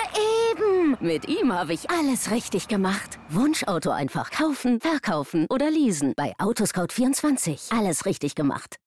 [0.51, 0.97] eben.
[0.99, 3.19] Mit ihm habe ich alles richtig gemacht.
[3.29, 6.13] Wunschauto einfach kaufen, verkaufen oder leasen.
[6.15, 7.77] Bei Autoscout24.
[7.77, 8.77] Alles richtig gemacht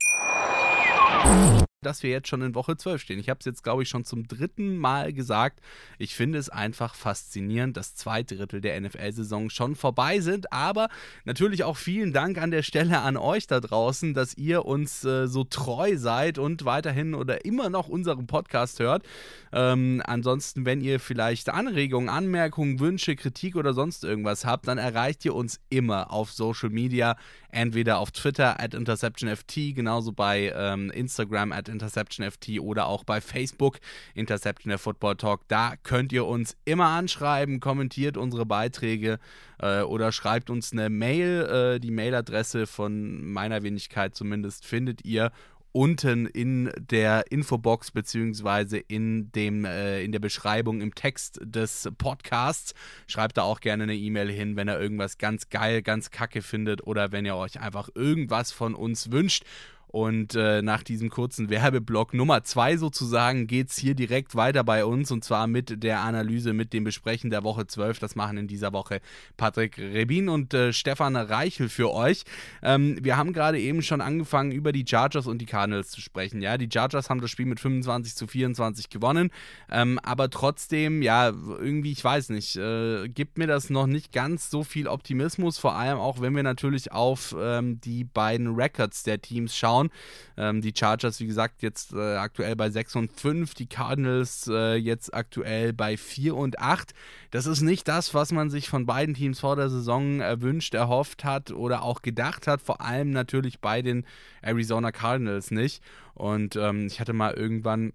[1.82, 3.18] dass wir jetzt schon in Woche 12 stehen.
[3.18, 5.60] Ich habe es jetzt, glaube ich, schon zum dritten Mal gesagt.
[5.98, 10.52] Ich finde es einfach faszinierend, dass zwei Drittel der NFL-Saison schon vorbei sind.
[10.52, 10.88] Aber
[11.24, 15.26] natürlich auch vielen Dank an der Stelle an euch da draußen, dass ihr uns äh,
[15.26, 19.04] so treu seid und weiterhin oder immer noch unseren Podcast hört.
[19.52, 25.24] Ähm, ansonsten, wenn ihr vielleicht Anregungen, Anmerkungen, Wünsche, Kritik oder sonst irgendwas habt, dann erreicht
[25.24, 27.16] ihr uns immer auf Social Media.
[27.50, 33.78] Entweder auf Twitter at InterceptionFT, genauso bei ähm, Instagram at InterceptionFT oder auch bei Facebook
[34.14, 35.48] Interception der Football Talk.
[35.48, 39.18] Da könnt ihr uns immer anschreiben, kommentiert unsere Beiträge
[39.58, 41.74] äh, oder schreibt uns eine Mail.
[41.76, 45.32] Äh, die Mailadresse von meiner Wenigkeit zumindest findet ihr
[45.72, 52.74] unten in der Infobox beziehungsweise in äh, in der Beschreibung im Text des Podcasts.
[53.06, 56.86] Schreibt da auch gerne eine E-Mail hin, wenn ihr irgendwas ganz geil, ganz kacke findet
[56.86, 59.44] oder wenn ihr euch einfach irgendwas von uns wünscht.
[59.92, 64.86] Und äh, nach diesem kurzen Werbeblock Nummer zwei sozusagen geht es hier direkt weiter bei
[64.86, 67.98] uns und zwar mit der Analyse, mit dem Besprechen der Woche 12.
[67.98, 69.02] Das machen in dieser Woche
[69.36, 72.22] Patrick Rebin und äh, Stefan Reichel für euch.
[72.62, 76.40] Ähm, wir haben gerade eben schon angefangen, über die Chargers und die Cardinals zu sprechen.
[76.40, 79.30] Ja, die Chargers haben das Spiel mit 25 zu 24 gewonnen,
[79.70, 84.48] ähm, aber trotzdem, ja, irgendwie, ich weiß nicht, äh, gibt mir das noch nicht ganz
[84.48, 89.20] so viel Optimismus, vor allem auch, wenn wir natürlich auf ähm, die beiden Records der
[89.20, 89.90] Teams schauen schauen.
[90.36, 94.74] Ähm, die Chargers, wie gesagt, jetzt äh, aktuell bei 6 und 5, die Cardinals äh,
[94.74, 96.92] jetzt aktuell bei 4 und 8.
[97.30, 101.24] Das ist nicht das, was man sich von beiden Teams vor der Saison erwünscht, erhofft
[101.24, 102.62] hat oder auch gedacht hat.
[102.62, 104.04] Vor allem natürlich bei den
[104.40, 105.82] Arizona Cardinals nicht.
[106.14, 107.92] Und ähm, ich hatte mal irgendwann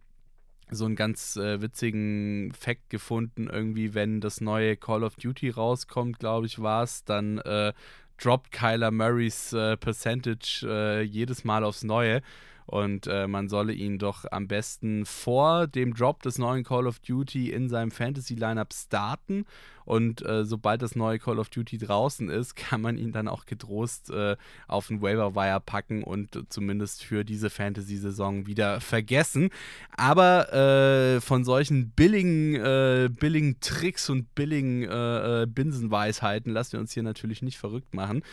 [0.69, 6.19] so einen ganz äh, witzigen Fact gefunden, irgendwie, wenn das neue Call of Duty rauskommt,
[6.19, 7.71] glaube ich, war es, dann äh,
[8.17, 12.21] droppt Kyler Murrays äh, Percentage äh, jedes Mal aufs Neue.
[12.65, 16.99] Und äh, man solle ihn doch am besten vor dem Drop des neuen Call of
[16.99, 19.45] Duty in seinem Fantasy-Lineup starten
[19.87, 23.45] und äh, sobald das neue Call of Duty draußen ist, kann man ihn dann auch
[23.45, 24.35] getrost äh,
[24.67, 29.49] auf den Waiver Wire packen und zumindest für diese Fantasy-Saison wieder vergessen.
[29.95, 36.79] Aber äh, von solchen billigen, äh, billigen Tricks und billigen äh, äh, Binsenweisheiten lassen wir
[36.81, 38.23] uns hier natürlich nicht verrückt machen.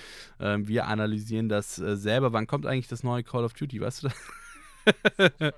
[0.41, 2.33] Ähm, wir analysieren das selber.
[2.33, 3.81] Wann kommt eigentlich das neue Call of Duty?
[3.81, 5.53] Weißt du das?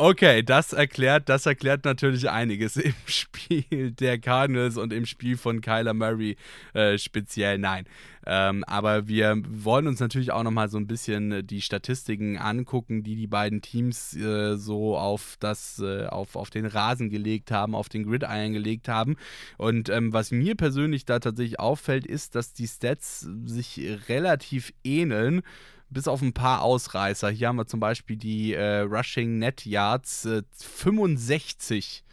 [0.00, 5.60] Okay, das erklärt, das erklärt natürlich einiges im Spiel der Cardinals und im Spiel von
[5.60, 6.36] Kyler Murray
[6.72, 7.58] äh, speziell.
[7.58, 7.84] Nein.
[8.24, 13.16] Ähm, aber wir wollen uns natürlich auch nochmal so ein bisschen die Statistiken angucken, die
[13.16, 17.88] die beiden Teams äh, so auf das, äh, auf, auf den Rasen gelegt haben, auf
[17.88, 19.16] den Grid eingelegt haben.
[19.56, 25.42] Und ähm, was mir persönlich da tatsächlich auffällt, ist, dass die Stats sich relativ ähneln
[25.90, 27.30] bis auf ein paar Ausreißer.
[27.30, 32.04] Hier haben wir zum Beispiel die äh, Rushing Net Yards äh, 65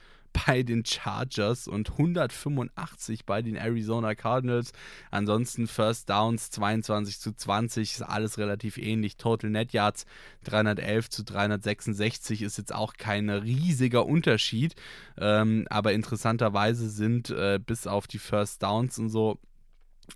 [0.45, 4.73] bei den Chargers und 185 bei den Arizona Cardinals.
[5.11, 9.17] Ansonsten First Downs 22 zu 20 ist alles relativ ähnlich.
[9.17, 10.05] Total Net Yards
[10.43, 14.75] 311 zu 366 ist jetzt auch kein riesiger Unterschied.
[15.17, 19.39] Ähm, aber interessanterweise sind äh, bis auf die First Downs und so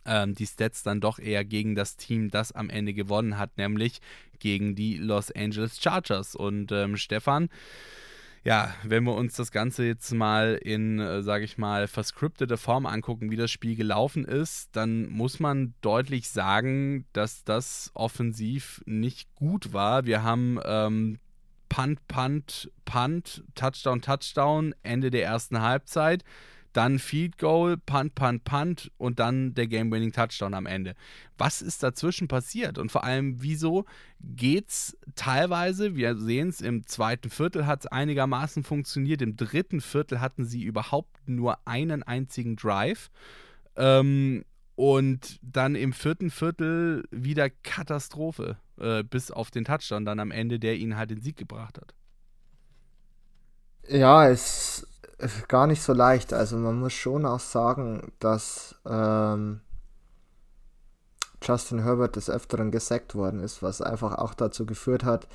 [0.06, 4.00] ähm, die Stats dann doch eher gegen das Team, das am Ende gewonnen hat, nämlich
[4.40, 6.36] gegen die Los Angeles Chargers.
[6.36, 7.50] Und ähm, Stefan,
[8.44, 12.86] ja, wenn wir uns das Ganze jetzt mal in, äh, sage ich mal, verscriptete Form
[12.86, 19.34] angucken, wie das Spiel gelaufen ist, dann muss man deutlich sagen, dass das offensiv nicht
[19.36, 20.06] gut war.
[20.06, 21.20] Wir haben ähm,
[21.68, 26.24] Punt, Punt, Punt, Touchdown, Touchdown, Ende der ersten Halbzeit
[26.74, 30.96] dann Field Goal, Punt, Punt, Punt und dann der Game-Winning Touchdown am Ende.
[31.38, 32.78] Was ist dazwischen passiert?
[32.78, 33.86] Und vor allem, wieso
[34.20, 39.82] geht es teilweise, wir sehen es, im zweiten Viertel hat es einigermaßen funktioniert, im dritten
[39.82, 43.10] Viertel hatten sie überhaupt nur einen einzigen Drive.
[43.76, 44.44] Ähm,
[44.76, 50.60] und dann im vierten Viertel wieder Katastrophe, äh, bis auf den Touchdown dann am Ende,
[50.60, 51.94] der ihnen halt den Sieg gebracht hat.
[53.90, 54.88] Ja, es
[55.48, 56.34] gar nicht so leicht.
[56.34, 59.62] Also man muss schon auch sagen, dass ähm,
[61.42, 65.28] Justin Herbert des Öfteren gesackt worden ist, was einfach auch dazu geführt hat,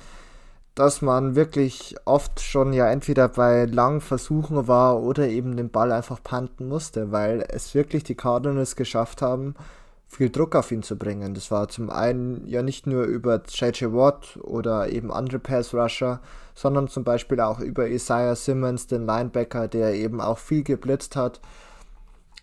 [0.75, 5.91] dass man wirklich oft schon ja entweder bei langen Versuchen war oder eben den Ball
[5.91, 9.55] einfach panten musste, weil es wirklich die Cardinals geschafft haben,
[10.07, 11.33] viel Druck auf ihn zu bringen.
[11.33, 16.21] Das war zum einen ja nicht nur über JJ Watt oder eben andere Pass Rusher,
[16.53, 21.41] sondern zum Beispiel auch über Isaiah Simmons, den Linebacker, der eben auch viel geblitzt hat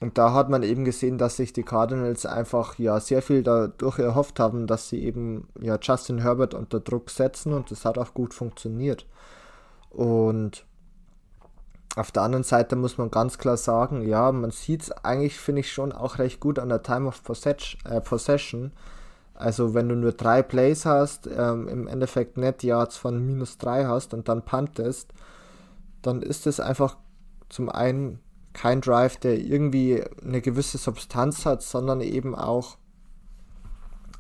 [0.03, 4.01] und da hat man eben gesehen, dass sich die Cardinals einfach ja sehr viel dadurch
[4.01, 8.13] erhofft haben, dass sie eben ja Justin Herbert unter Druck setzen und das hat auch
[8.13, 9.07] gut funktioniert.
[9.91, 10.67] Und
[11.97, 15.61] auf der anderen Seite muss man ganz klar sagen, ja, man sieht es eigentlich, finde
[15.61, 18.73] ich, schon auch recht gut an der Time of äh, Possession.
[19.35, 23.87] Also wenn du nur drei Plays hast, ähm, im Endeffekt Net Yards von minus drei
[23.87, 25.13] hast und dann puntest,
[26.01, 26.97] dann ist es einfach
[27.49, 28.21] zum einen
[28.53, 32.77] kein Drive, der irgendwie eine gewisse Substanz hat, sondern eben auch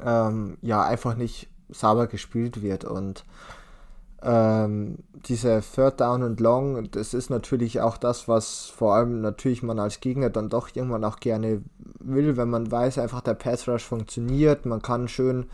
[0.05, 3.25] ähm, ja einfach nicht sauber gespielt wird und
[4.25, 9.63] ähm, diese Third Down und Long, das ist natürlich auch das, was vor allem natürlich
[9.63, 11.63] man als Gegner dann doch irgendwann auch gerne
[12.01, 15.47] will, wenn man weiß, einfach der Pass Rush funktioniert, man kann schön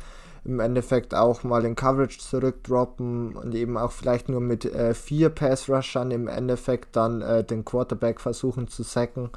[0.44, 5.28] im Endeffekt auch mal den Coverage zurückdroppen und eben auch vielleicht nur mit äh, vier
[5.28, 9.30] Pass-Rushern im Endeffekt dann äh, den Quarterback versuchen zu sacken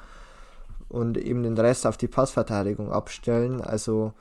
[0.87, 3.61] und eben den Rest auf die Passverteidigung abstellen.
[3.61, 4.13] Also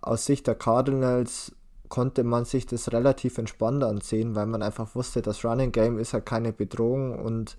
[0.00, 1.52] aus Sicht der Cardinals
[1.90, 6.12] konnte man sich das relativ entspannt ansehen, weil man einfach wusste, das Running Game ist
[6.12, 7.58] ja keine Bedrohung und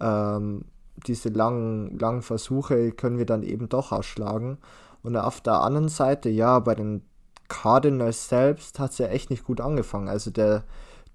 [0.00, 0.64] ähm,
[1.06, 4.58] diese langen, langen Versuche können wir dann eben doch ausschlagen.
[5.02, 7.02] Und auf der anderen Seite, ja, bei den
[7.48, 10.08] Cardinals selbst hat es ja echt nicht gut angefangen.
[10.08, 10.64] Also der,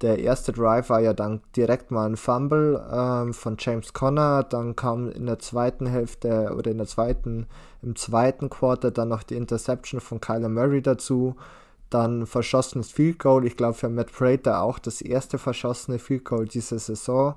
[0.02, 4.76] der erste Drive war ja dann direkt mal ein Fumble ähm, von James Conner, dann
[4.76, 7.48] kam in der zweiten Hälfte oder in der zweiten,
[7.82, 11.36] im zweiten Quarter dann noch die Interception von Kyler Murray dazu,
[11.94, 16.46] dann verschossenes Field Goal, ich glaube für Matt Prater auch das erste verschossene Field Goal
[16.46, 17.36] dieser Saison.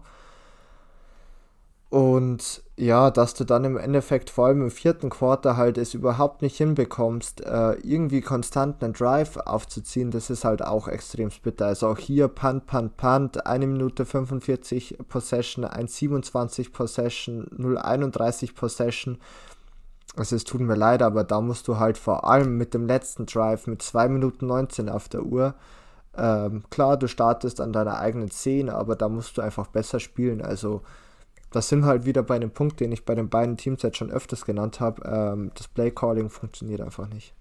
[1.89, 6.43] Und ja, dass du dann im Endeffekt vor allem im vierten Quarter halt es überhaupt
[6.43, 11.67] nicht hinbekommst, äh, irgendwie konstant einen Drive aufzuziehen, das ist halt auch extrem bitter.
[11.67, 19.19] Also auch hier Punt, Punt, Punt, 1 Minute 45 Possession, 1,27 Possession, 0,31 Possession.
[20.17, 23.27] Also es tut mir leid, aber da musst du halt vor allem mit dem letzten
[23.27, 25.55] Drive mit 2 Minuten 19 auf der Uhr,
[26.17, 30.41] ähm, klar, du startest an deiner eigenen Szene, aber da musst du einfach besser spielen.
[30.41, 30.83] Also
[31.51, 33.99] das sind wir halt wieder bei einem Punkt, den ich bei den beiden Teams jetzt
[33.99, 35.03] schon öfters genannt habe.
[35.07, 37.35] Ähm, das Play-Calling funktioniert einfach nicht.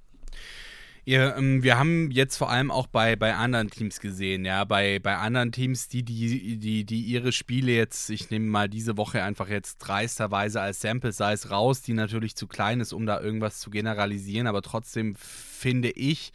[1.07, 4.97] Ja, ähm, wir haben jetzt vor allem auch bei, bei anderen Teams gesehen, ja, bei,
[4.97, 9.21] bei anderen Teams, die, die, die, die ihre Spiele jetzt, ich nehme mal diese Woche
[9.21, 13.59] einfach jetzt dreisterweise als Sample Size raus, die natürlich zu klein ist, um da irgendwas
[13.59, 16.33] zu generalisieren, aber trotzdem finde ich,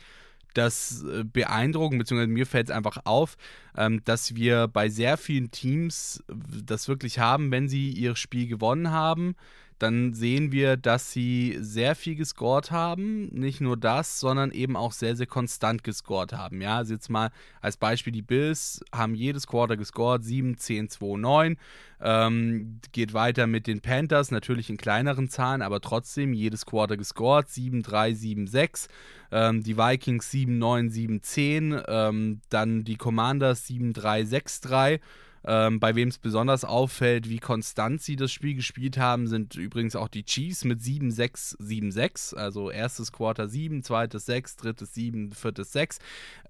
[0.55, 3.37] das äh, beeindruckend, beziehungsweise mir fällt es einfach auf,
[3.77, 8.91] ähm, dass wir bei sehr vielen Teams das wirklich haben, wenn sie ihr Spiel gewonnen
[8.93, 9.35] haben,
[9.81, 13.29] dann sehen wir, dass sie sehr viel gescored haben.
[13.33, 16.61] Nicht nur das, sondern eben auch sehr, sehr konstant gescored haben.
[16.61, 17.31] Ja, also jetzt mal
[17.63, 21.57] als Beispiel: Die Bills haben jedes Quarter gescored, 7, 10, 2, 9.
[22.03, 27.49] Ähm, geht weiter mit den Panthers, natürlich in kleineren Zahlen, aber trotzdem jedes Quarter gescored,
[27.49, 28.89] 7, 3, 7, 6.
[29.33, 31.81] Ähm, die Vikings 7, 9, 7, 10.
[31.89, 35.01] Ähm, dann die Commanders 7, 3, 6, 3.
[35.45, 39.97] Ähm, bei wem es besonders auffällt, wie konstant sie das Spiel gespielt haben, sind übrigens
[39.97, 42.35] auch die Chiefs mit 7-6, 7-6.
[42.37, 45.99] Also erstes Quarter 7, zweites 6, drittes 7, viertes 6.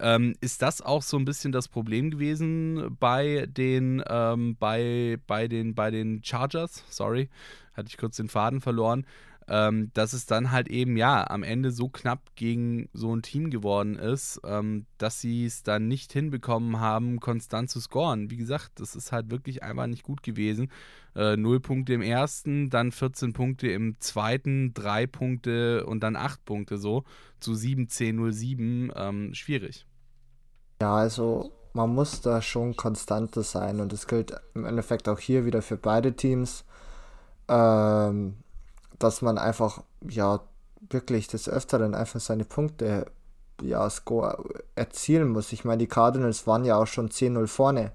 [0.00, 5.46] Ähm, ist das auch so ein bisschen das Problem gewesen bei den, ähm, bei, bei
[5.46, 6.84] den, bei den Chargers?
[6.88, 7.28] Sorry,
[7.74, 9.06] hatte ich kurz den Faden verloren
[9.50, 13.50] ähm, dass es dann halt eben ja am Ende so knapp gegen so ein Team
[13.50, 18.30] geworden ist, ähm, dass sie es dann nicht hinbekommen haben, konstant zu scoren.
[18.30, 20.70] Wie gesagt, das ist halt wirklich einfach nicht gut gewesen.
[21.16, 26.44] Äh, null Punkte im ersten, dann 14 Punkte im zweiten, drei Punkte und dann acht
[26.44, 27.02] Punkte so
[27.40, 28.92] zu 17-0-7.
[28.94, 29.84] Ähm, schwierig.
[30.80, 35.44] Ja, also man muss da schon konstanter sein und das gilt im Endeffekt auch hier
[35.44, 36.64] wieder für beide Teams.
[37.48, 38.36] Ähm,
[39.00, 40.40] dass man einfach, ja,
[40.88, 43.06] wirklich des Öfteren einfach seine Punkte,
[43.60, 44.42] ja, Score
[44.74, 45.52] erzielen muss.
[45.52, 47.92] Ich meine, die Cardinals waren ja auch schon 10-0 vorne.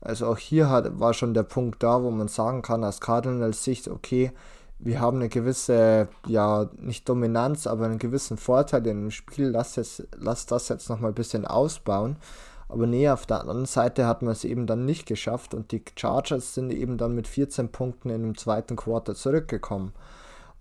[0.00, 3.62] Also auch hier hat, war schon der Punkt da, wo man sagen kann, aus Cardinals
[3.62, 4.32] Sicht, okay,
[4.78, 9.76] wir haben eine gewisse, ja, nicht Dominanz, aber einen gewissen Vorteil in dem Spiel, lass,
[9.76, 12.16] jetzt, lass das jetzt nochmal ein bisschen ausbauen.
[12.68, 15.84] Aber nee, auf der anderen Seite hat man es eben dann nicht geschafft und die
[15.94, 19.92] Chargers sind eben dann mit 14 Punkten in dem zweiten Quarter zurückgekommen.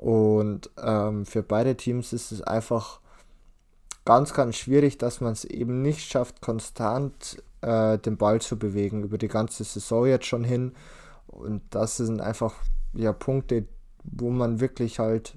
[0.01, 2.99] Und ähm, für beide Teams ist es einfach
[4.03, 9.03] ganz, ganz schwierig, dass man es eben nicht schafft, konstant äh, den Ball zu bewegen,
[9.03, 10.73] über die ganze Saison jetzt schon hin.
[11.27, 12.55] Und das sind einfach
[12.93, 13.67] ja Punkte,
[14.03, 15.35] wo man wirklich halt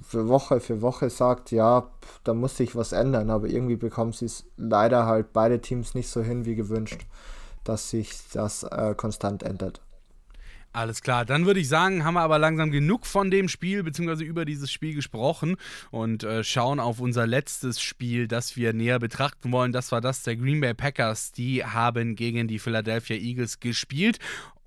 [0.00, 1.90] für Woche für Woche sagt, ja,
[2.24, 6.08] da muss sich was ändern, aber irgendwie bekommen sie es leider halt beide Teams nicht
[6.08, 7.04] so hin wie gewünscht,
[7.64, 9.82] dass sich das äh, konstant ändert.
[10.72, 14.22] Alles klar, dann würde ich sagen, haben wir aber langsam genug von dem Spiel bzw.
[14.22, 15.56] über dieses Spiel gesprochen
[15.90, 19.72] und äh, schauen auf unser letztes Spiel, das wir näher betrachten wollen.
[19.72, 21.32] Das war das der Green Bay Packers.
[21.32, 24.18] Die haben gegen die Philadelphia Eagles gespielt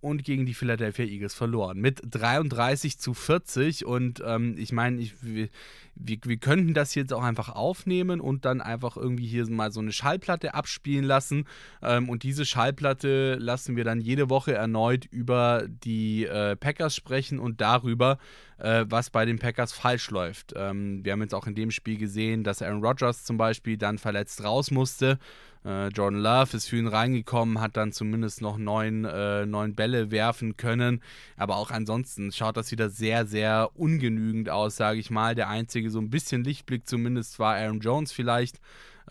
[0.02, 1.80] und gegen die Philadelphia Eagles verloren.
[1.80, 3.86] Mit 33 zu 40.
[3.86, 5.48] Und ähm, ich meine, wir,
[5.96, 9.92] wir, könnten das jetzt auch einfach aufnehmen und dann einfach irgendwie hier mal so eine
[9.92, 11.46] Schallplatte abspielen lassen.
[11.82, 17.40] Ähm, und diese Schallplatte lassen wir dann jede Woche erneut über die äh, Packers sprechen
[17.40, 18.18] und darüber,
[18.58, 20.54] äh, was bei den Packers falsch läuft.
[20.56, 24.00] Ähm, wir haben jetzt auch in dem Spiel gesehen, dass Aaron Rodgers zum Beispiel dann
[24.00, 25.20] verletzt raus musste.
[25.64, 30.12] Äh, Jordan Love ist für ihn reingekommen, hat dann zumindest noch neun, äh, neun Bälle
[30.12, 31.02] werfen können.
[31.38, 35.36] Aber auch ansonsten schaut das wieder sehr, sehr ungenügend aus, sage ich mal.
[35.36, 38.60] Der einzige so ein bisschen Lichtblick zumindest war Aaron Jones vielleicht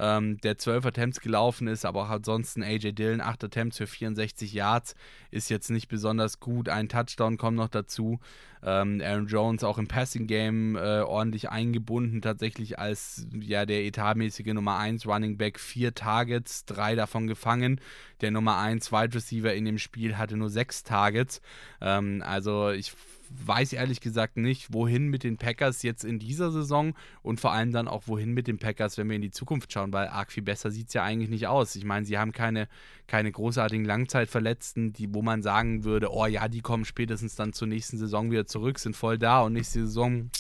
[0.01, 4.53] ähm, der 12 Attempts gelaufen ist, aber auch ansonsten AJ Dillon, 8 Attempts für 64
[4.53, 4.95] Yards,
[5.31, 6.69] ist jetzt nicht besonders gut.
[6.71, 8.19] Ein Touchdown kommt noch dazu.
[8.63, 14.53] Ähm, Aaron Jones auch im Passing Game äh, ordentlich eingebunden, tatsächlich als ja der etatmäßige
[14.55, 17.81] Nummer 1 Running Back, vier Targets, drei davon gefangen.
[18.23, 21.41] Der Nummer 1 Wide Receiver in dem Spiel hatte nur sechs Targets.
[21.81, 22.93] Ähm, also ich
[23.31, 27.73] weiß ehrlich gesagt nicht, wohin mit den Packers jetzt in dieser Saison und vor allem
[27.73, 30.43] dann auch wohin mit den Packers, wenn wir in die Zukunft schauen, weil arg viel
[30.43, 31.77] besser sieht es ja eigentlich nicht aus.
[31.77, 32.69] Ich meine, sie haben keine,
[33.07, 37.69] keine großartigen Langzeitverletzten, die, wo man sagen würde, oh ja, die kommen spätestens dann zur
[37.69, 40.31] nächsten Saison wieder zurück, sind voll da und nächste Saison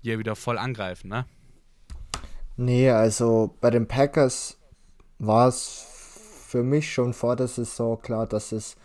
[0.00, 1.26] hier wieder voll angreifen, ne?
[2.56, 4.58] Nee, also bei den Packers
[5.18, 5.84] war es
[6.46, 8.76] für mich schon vor der Saison klar, dass es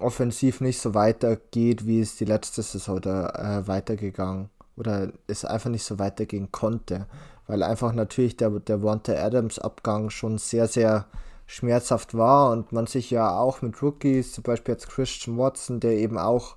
[0.00, 3.28] offensiv nicht so weitergeht, wie es die letzte Saison da
[3.60, 7.06] äh, weitergegangen oder es einfach nicht so weitergehen konnte,
[7.46, 11.06] weil einfach natürlich der, der Wante Adams Abgang schon sehr, sehr
[11.46, 15.92] schmerzhaft war und man sich ja auch mit Rookies, zum Beispiel jetzt Christian Watson, der
[15.92, 16.56] eben auch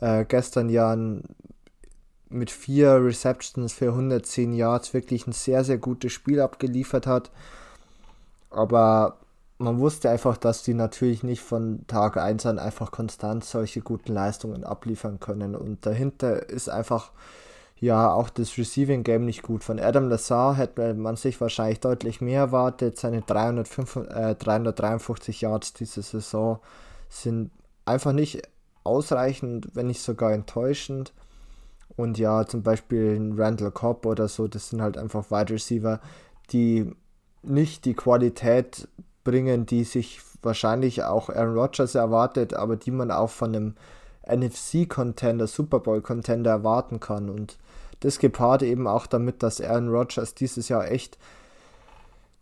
[0.00, 0.94] äh, gestern ja
[2.28, 7.30] mit vier Receptions für 110 Yards wirklich ein sehr, sehr gutes Spiel abgeliefert hat.
[8.50, 9.18] Aber
[9.58, 14.12] man wusste einfach, dass die natürlich nicht von Tag 1 an einfach konstant solche guten
[14.12, 15.54] Leistungen abliefern können.
[15.54, 17.12] Und dahinter ist einfach
[17.78, 19.64] ja auch das Receiving Game nicht gut.
[19.64, 22.98] Von Adam Lazar hätte man sich wahrscheinlich deutlich mehr erwartet.
[22.98, 26.60] Seine 305, äh, 353 Yards diese Saison
[27.08, 27.50] sind
[27.84, 28.42] einfach nicht
[28.84, 31.14] ausreichend, wenn nicht sogar enttäuschend.
[31.96, 36.00] Und ja, zum Beispiel Randall Cobb oder so, das sind halt einfach Wide Receiver,
[36.52, 36.94] die
[37.42, 38.88] nicht die Qualität
[39.26, 43.74] bringen, die sich wahrscheinlich auch Aaron Rodgers erwartet, aber die man auch von einem
[44.26, 47.28] NFC-Contender, Super Bowl-Contender erwarten kann.
[47.28, 47.58] Und
[48.00, 51.18] das gepaart eben auch damit, dass Aaron Rodgers dieses Jahr echt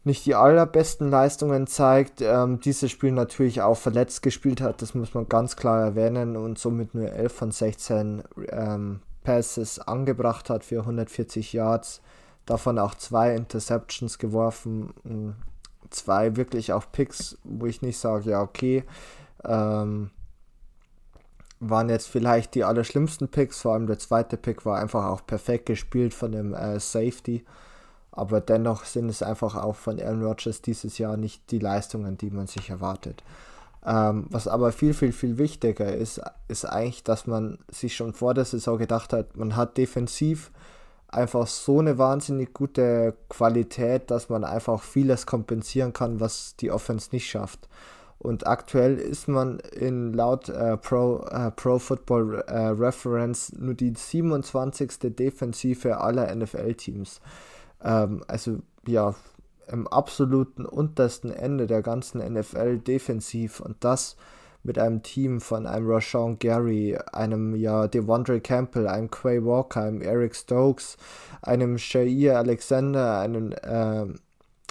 [0.04, 5.14] nicht die allerbesten Leistungen zeigt, ähm, dieses Spiel natürlich auch verletzt gespielt hat, das muss
[5.14, 10.80] man ganz klar erwähnen und somit nur 11 von 16 ähm, Passes angebracht hat für
[10.80, 12.02] 140 Yards,
[12.44, 14.92] davon auch zwei Interceptions geworfen
[15.90, 18.84] zwei wirklich auch Picks, wo ich nicht sage, ja, okay,
[19.44, 20.10] ähm,
[21.60, 25.66] waren jetzt vielleicht die allerschlimmsten Picks, vor allem der zweite Pick war einfach auch perfekt
[25.66, 27.44] gespielt von dem äh, Safety.
[28.12, 32.30] Aber dennoch sind es einfach auch von Aaron Rodgers dieses Jahr nicht die Leistungen, die
[32.30, 33.24] man sich erwartet.
[33.84, 38.32] Ähm, was aber viel, viel, viel wichtiger ist, ist eigentlich, dass man sich schon vor
[38.32, 40.52] der Saison gedacht hat, man hat defensiv
[41.14, 47.10] einfach so eine wahnsinnig gute Qualität, dass man einfach vieles kompensieren kann, was die Offense
[47.12, 47.68] nicht schafft.
[48.18, 53.92] Und aktuell ist man in laut äh, Pro, äh, Pro Football äh, Reference nur die
[53.94, 55.14] 27.
[55.14, 57.20] Defensive aller NFL-Teams.
[57.82, 59.14] Ähm, also ja,
[59.68, 63.60] im absoluten untersten Ende der ganzen NFL defensiv.
[63.60, 64.16] Und das
[64.64, 70.00] mit einem Team von einem Rashawn Gary, einem ja Devondre Campbell, einem Quay Walker, einem
[70.00, 70.96] Eric Stokes,
[71.42, 74.06] einem Shair Alexander, einem äh,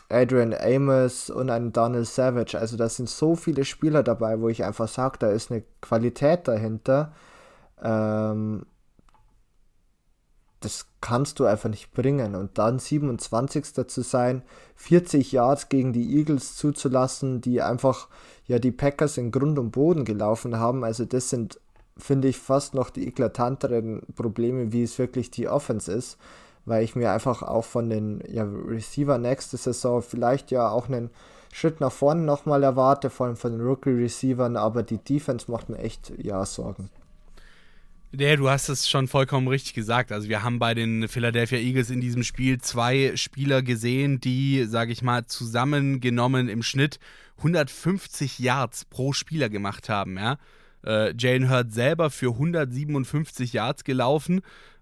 [0.09, 2.57] Adrian Amos und einem Donald Savage.
[2.57, 6.47] Also da sind so viele Spieler dabei, wo ich einfach sage, da ist eine Qualität
[6.47, 7.13] dahinter,
[7.83, 8.65] ähm,
[10.63, 12.35] das kannst du einfach nicht bringen.
[12.35, 13.87] Und dann 27.
[13.87, 14.43] zu sein,
[14.75, 18.07] 40 Yards gegen die Eagles zuzulassen, die einfach
[18.45, 20.83] ja die Packers in Grund und Boden gelaufen haben.
[20.83, 21.59] Also das sind,
[21.97, 26.17] finde ich, fast noch die eklatanteren Probleme, wie es wirklich die Offense ist.
[26.65, 31.09] Weil ich mir einfach auch von den ja, Receiver nächste Saison vielleicht ja auch einen
[31.51, 35.77] Schritt nach vorne nochmal erwarte, vor allem von den Rookie-Receivern, aber die Defense macht mir
[35.77, 36.89] echt ja Sorgen.
[38.15, 40.11] Ja, du hast es schon vollkommen richtig gesagt.
[40.11, 44.91] Also wir haben bei den Philadelphia Eagles in diesem Spiel zwei Spieler gesehen, die, sage
[44.91, 46.99] ich mal, zusammengenommen im Schnitt
[47.37, 50.17] 150 Yards pro Spieler gemacht haben.
[50.19, 50.37] Ja?
[50.85, 54.41] Äh, Jalen Hurt selber für 157 Yards gelaufen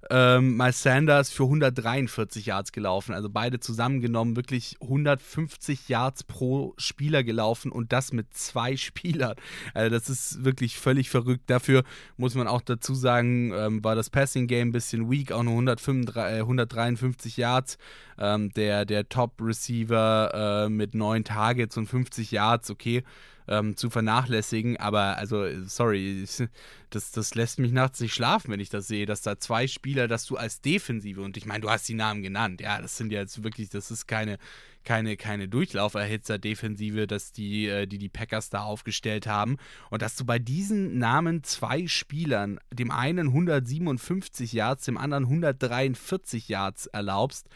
[0.10, 3.14] ähm, Sanders für 143 Yards gelaufen.
[3.14, 9.36] Also beide zusammengenommen wirklich 150 Yards pro Spieler gelaufen und das mit zwei Spielern.
[9.74, 11.44] Also das ist wirklich völlig verrückt.
[11.48, 11.84] Dafür
[12.18, 15.54] muss man auch dazu sagen, ähm, war das Passing Game ein bisschen weak, auch nur
[15.54, 17.78] 135, äh, 153 Yards.
[18.18, 23.04] Ähm, der der Top Receiver äh, mit neun Targets und 50 Yards, okay
[23.52, 24.78] ähm, zu vernachlässigen.
[24.78, 26.26] Aber also, sorry,
[26.90, 30.08] das, das lässt mich nachts nicht schlafen, wenn ich das sehe, dass da zwei Spieler,
[30.08, 33.12] dass du als Defensive, und ich meine, du hast die Namen genannt, ja, das sind
[33.12, 34.38] ja jetzt wirklich, das ist keine,
[34.84, 39.58] keine, keine Durchlauferhitzer-Defensive, dass die, äh, die die Packers da aufgestellt haben.
[39.90, 46.48] Und dass du bei diesen Namen zwei Spielern, dem einen 157 Yards, dem anderen 143
[46.48, 47.48] Yards erlaubst,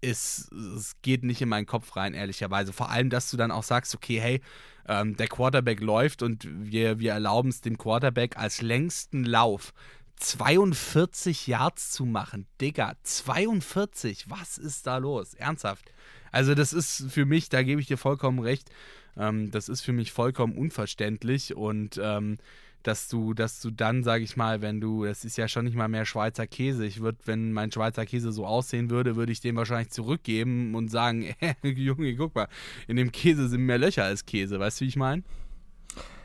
[0.00, 2.72] ist, es geht nicht in meinen Kopf rein, ehrlicherweise.
[2.72, 4.40] Vor allem, dass du dann auch sagst, okay, hey,
[4.88, 9.72] ähm, der Quarterback läuft und wir, wir erlauben es dem Quarterback als längsten Lauf
[10.16, 12.46] 42 Yards zu machen.
[12.60, 15.34] Digga, 42, was ist da los?
[15.34, 15.90] Ernsthaft.
[16.30, 18.70] Also das ist für mich, da gebe ich dir vollkommen recht,
[19.16, 22.38] ähm, das ist für mich vollkommen unverständlich und ähm,
[22.82, 25.76] dass du, dass du dann, sage ich mal, wenn du, das ist ja schon nicht
[25.76, 26.84] mal mehr Schweizer Käse.
[26.84, 30.90] Ich würde, wenn mein Schweizer Käse so aussehen würde, würde ich den wahrscheinlich zurückgeben und
[30.90, 32.48] sagen, Junge, guck mal,
[32.88, 34.58] in dem Käse sind mehr Löcher als Käse.
[34.58, 35.22] Weißt du, wie ich meine?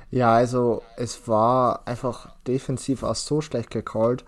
[0.10, 4.24] Ja, also es war einfach defensiv auch so schlecht gecallt.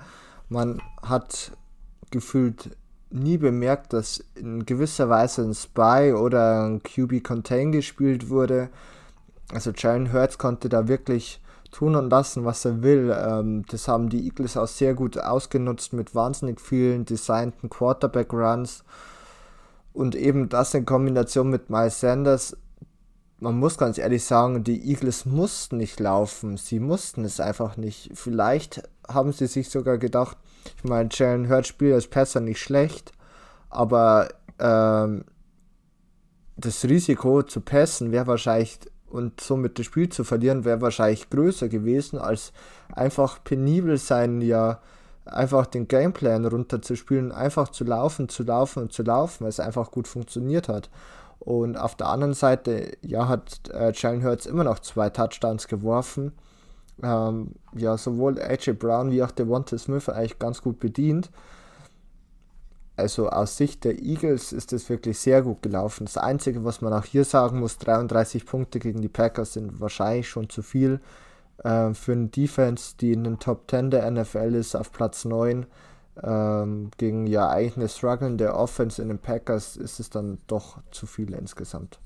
[0.49, 1.51] Man hat
[2.11, 2.75] gefühlt
[3.11, 8.69] nie bemerkt, dass in gewisser Weise ein Spy oder ein QB Contain gespielt wurde.
[9.51, 11.41] Also Jalen Hurts konnte da wirklich
[11.72, 13.15] tun und lassen, was er will.
[13.17, 18.84] Ähm, das haben die Eagles auch sehr gut ausgenutzt mit wahnsinnig vielen designten Quarterback-Runs.
[19.93, 22.57] Und eben das in Kombination mit Miles Sanders.
[23.39, 26.57] Man muss ganz ehrlich sagen, die Eagles mussten nicht laufen.
[26.57, 28.11] Sie mussten es einfach nicht.
[28.13, 30.38] Vielleicht haben sie sich sogar gedacht,
[30.78, 33.11] ich meine, Jalen Hurt spielt als Passer nicht schlecht,
[33.70, 35.24] aber ähm,
[36.57, 38.80] das Risiko zu passen wäre wahrscheinlich
[39.10, 42.53] und somit das Spiel zu verlieren, wäre wahrscheinlich größer gewesen, als
[42.93, 44.80] einfach penibel sein, ja,
[45.26, 49.91] einfach den Gameplan runterzuspielen, einfach zu laufen, zu laufen und zu laufen, weil es einfach
[49.91, 50.89] gut funktioniert hat.
[51.39, 56.34] Und auf der anderen Seite, ja, hat äh, Jalen Hurts immer noch zwei Touchdowns geworfen.
[57.01, 61.30] Ähm, ja, sowohl AJ Brown wie auch Devonta Smith eigentlich ganz gut bedient
[62.99, 66.05] also aus Sicht der Eagles ist es wirklich sehr gut gelaufen.
[66.05, 70.29] Das Einzige, was man auch hier sagen muss, 33 Punkte gegen die Packers sind wahrscheinlich
[70.29, 70.99] schon zu viel
[71.63, 75.65] äh, für eine Defense, die in den Top 10 der NFL ist, auf Platz 9.
[76.21, 81.07] Ähm, gegen ja eigentlich eine strugglende Offense in den Packers ist es dann doch zu
[81.07, 81.99] viel insgesamt.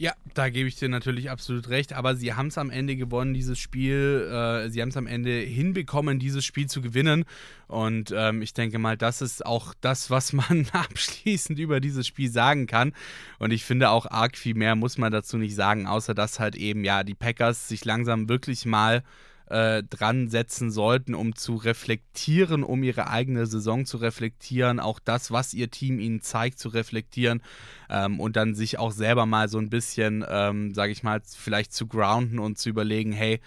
[0.00, 3.34] Ja, da gebe ich dir natürlich absolut recht, aber sie haben es am Ende gewonnen,
[3.34, 4.30] dieses Spiel.
[4.32, 7.26] Äh, sie haben es am Ende hinbekommen, dieses Spiel zu gewinnen.
[7.66, 12.30] Und ähm, ich denke mal, das ist auch das, was man abschließend über dieses Spiel
[12.30, 12.94] sagen kann.
[13.38, 16.56] Und ich finde auch arg viel mehr muss man dazu nicht sagen, außer dass halt
[16.56, 19.02] eben, ja, die Packers sich langsam wirklich mal
[19.50, 25.30] äh, dran setzen sollten, um zu reflektieren, um ihre eigene Saison zu reflektieren, auch das,
[25.30, 27.42] was ihr Team ihnen zeigt, zu reflektieren
[27.88, 31.72] ähm, und dann sich auch selber mal so ein bisschen, ähm, sage ich mal, vielleicht
[31.72, 33.40] zu grounden und zu überlegen, hey,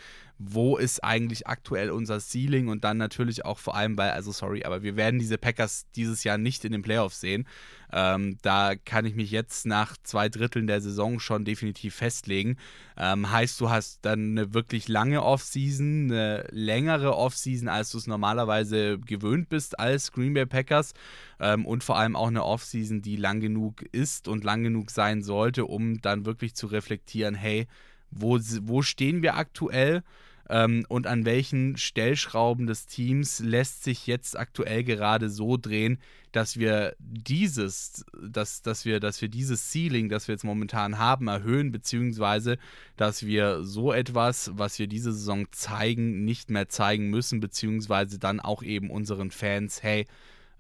[0.46, 4.64] wo ist eigentlich aktuell unser Ceiling und dann natürlich auch vor allem, weil, also sorry,
[4.64, 7.48] aber wir werden diese Packers dieses Jahr nicht in den Playoffs sehen.
[7.92, 12.58] Ähm, da kann ich mich jetzt nach zwei Dritteln der Saison schon definitiv festlegen.
[12.98, 18.08] Ähm, heißt, du hast dann eine wirklich lange Offseason, eine längere Offseason, als du es
[18.08, 20.94] normalerweise gewöhnt bist als Green Bay Packers
[21.40, 25.22] ähm, und vor allem auch eine Offseason, die lang genug ist und lang genug sein
[25.22, 27.68] sollte, um dann wirklich zu reflektieren, hey,
[28.10, 30.04] wo, wo stehen wir aktuell?
[30.50, 36.00] Ähm, und an welchen Stellschrauben des Teams lässt sich jetzt aktuell gerade so drehen,
[36.34, 41.28] dass wir dieses, dass, dass wir, dass wir dieses Ceiling, das wir jetzt momentan haben,
[41.28, 42.58] erhöhen, beziehungsweise
[42.98, 48.40] dass wir so etwas, was wir diese Saison zeigen, nicht mehr zeigen müssen, beziehungsweise dann
[48.40, 50.08] auch eben unseren Fans, hey,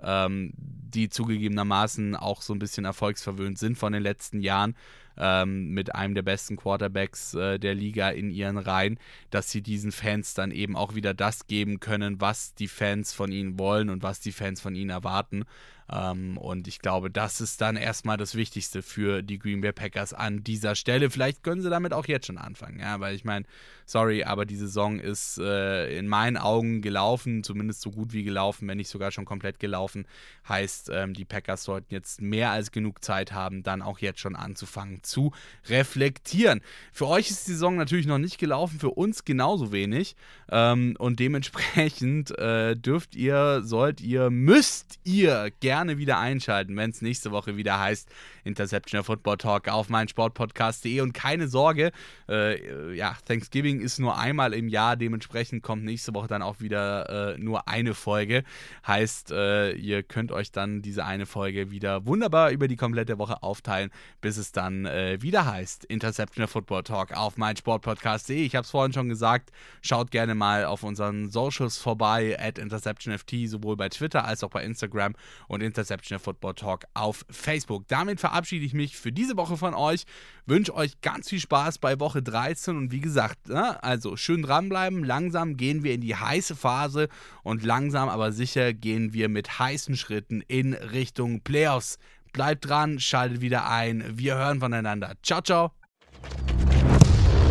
[0.01, 4.75] ähm, die zugegebenermaßen auch so ein bisschen erfolgsverwöhnt sind von den letzten Jahren
[5.17, 8.99] ähm, mit einem der besten Quarterbacks äh, der Liga in ihren Reihen,
[9.29, 13.31] dass sie diesen Fans dann eben auch wieder das geben können, was die Fans von
[13.31, 15.45] ihnen wollen und was die Fans von ihnen erwarten.
[15.91, 20.13] Ähm, und ich glaube, das ist dann erstmal das Wichtigste für die Green Bay Packers
[20.13, 21.09] an dieser Stelle.
[21.09, 23.45] Vielleicht können sie damit auch jetzt schon anfangen, ja, weil ich meine,
[23.85, 28.67] sorry, aber die Saison ist äh, in meinen Augen gelaufen, zumindest so gut wie gelaufen,
[28.67, 30.05] wenn nicht sogar schon komplett gelaufen.
[30.47, 34.35] Heißt, ähm, die Packers sollten jetzt mehr als genug Zeit haben, dann auch jetzt schon
[34.35, 35.33] anzufangen zu
[35.67, 36.61] reflektieren.
[36.91, 40.15] Für euch ist die Saison natürlich noch nicht gelaufen, für uns genauso wenig.
[40.49, 47.01] Ähm, und dementsprechend äh, dürft ihr, sollt ihr, müsst ihr gerne wieder einschalten, wenn es
[47.01, 48.09] nächste Woche wieder heißt
[48.43, 51.01] Interception Football Talk auf meinsportpodcast.de.
[51.01, 51.91] Und keine Sorge,
[52.29, 57.33] äh, ja, Thanksgiving ist nur einmal im Jahr, dementsprechend kommt nächste Woche dann auch wieder
[57.33, 58.43] äh, nur eine Folge.
[58.85, 63.41] Heißt, äh, ihr könnt euch dann diese eine Folge wieder wunderbar über die komplette Woche
[63.41, 63.89] aufteilen,
[64.21, 68.45] bis es dann äh, wieder heißt Interception Football Talk auf meinsportpodcast.de.
[68.45, 69.51] Ich habe es vorhin schon gesagt,
[69.81, 74.63] schaut gerne mal auf unseren Socials vorbei, at InterceptionFT, sowohl bei Twitter als auch bei
[74.63, 75.15] Instagram
[75.47, 77.87] und Interception Football Talk auf Facebook.
[77.87, 80.03] Damit verabschiede ich mich für diese Woche von euch,
[80.45, 85.03] wünsche euch ganz viel Spaß bei Woche 13 und wie gesagt, ne, also schön dranbleiben,
[85.03, 87.09] langsam gehen wir in die heiße Phase
[87.43, 91.97] und langsam aber sicher gehen wir mit heißen Schritten in Richtung Playoffs.
[92.33, 95.13] Bleibt dran, schaltet wieder ein, wir hören voneinander.
[95.21, 95.71] Ciao, ciao.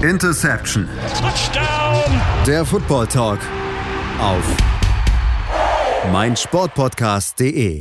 [0.03, 0.89] Interception.
[1.21, 2.21] Touchdown.
[2.45, 3.39] Der Football Talk
[4.19, 4.45] auf
[6.11, 7.81] meinsportpodcast.de.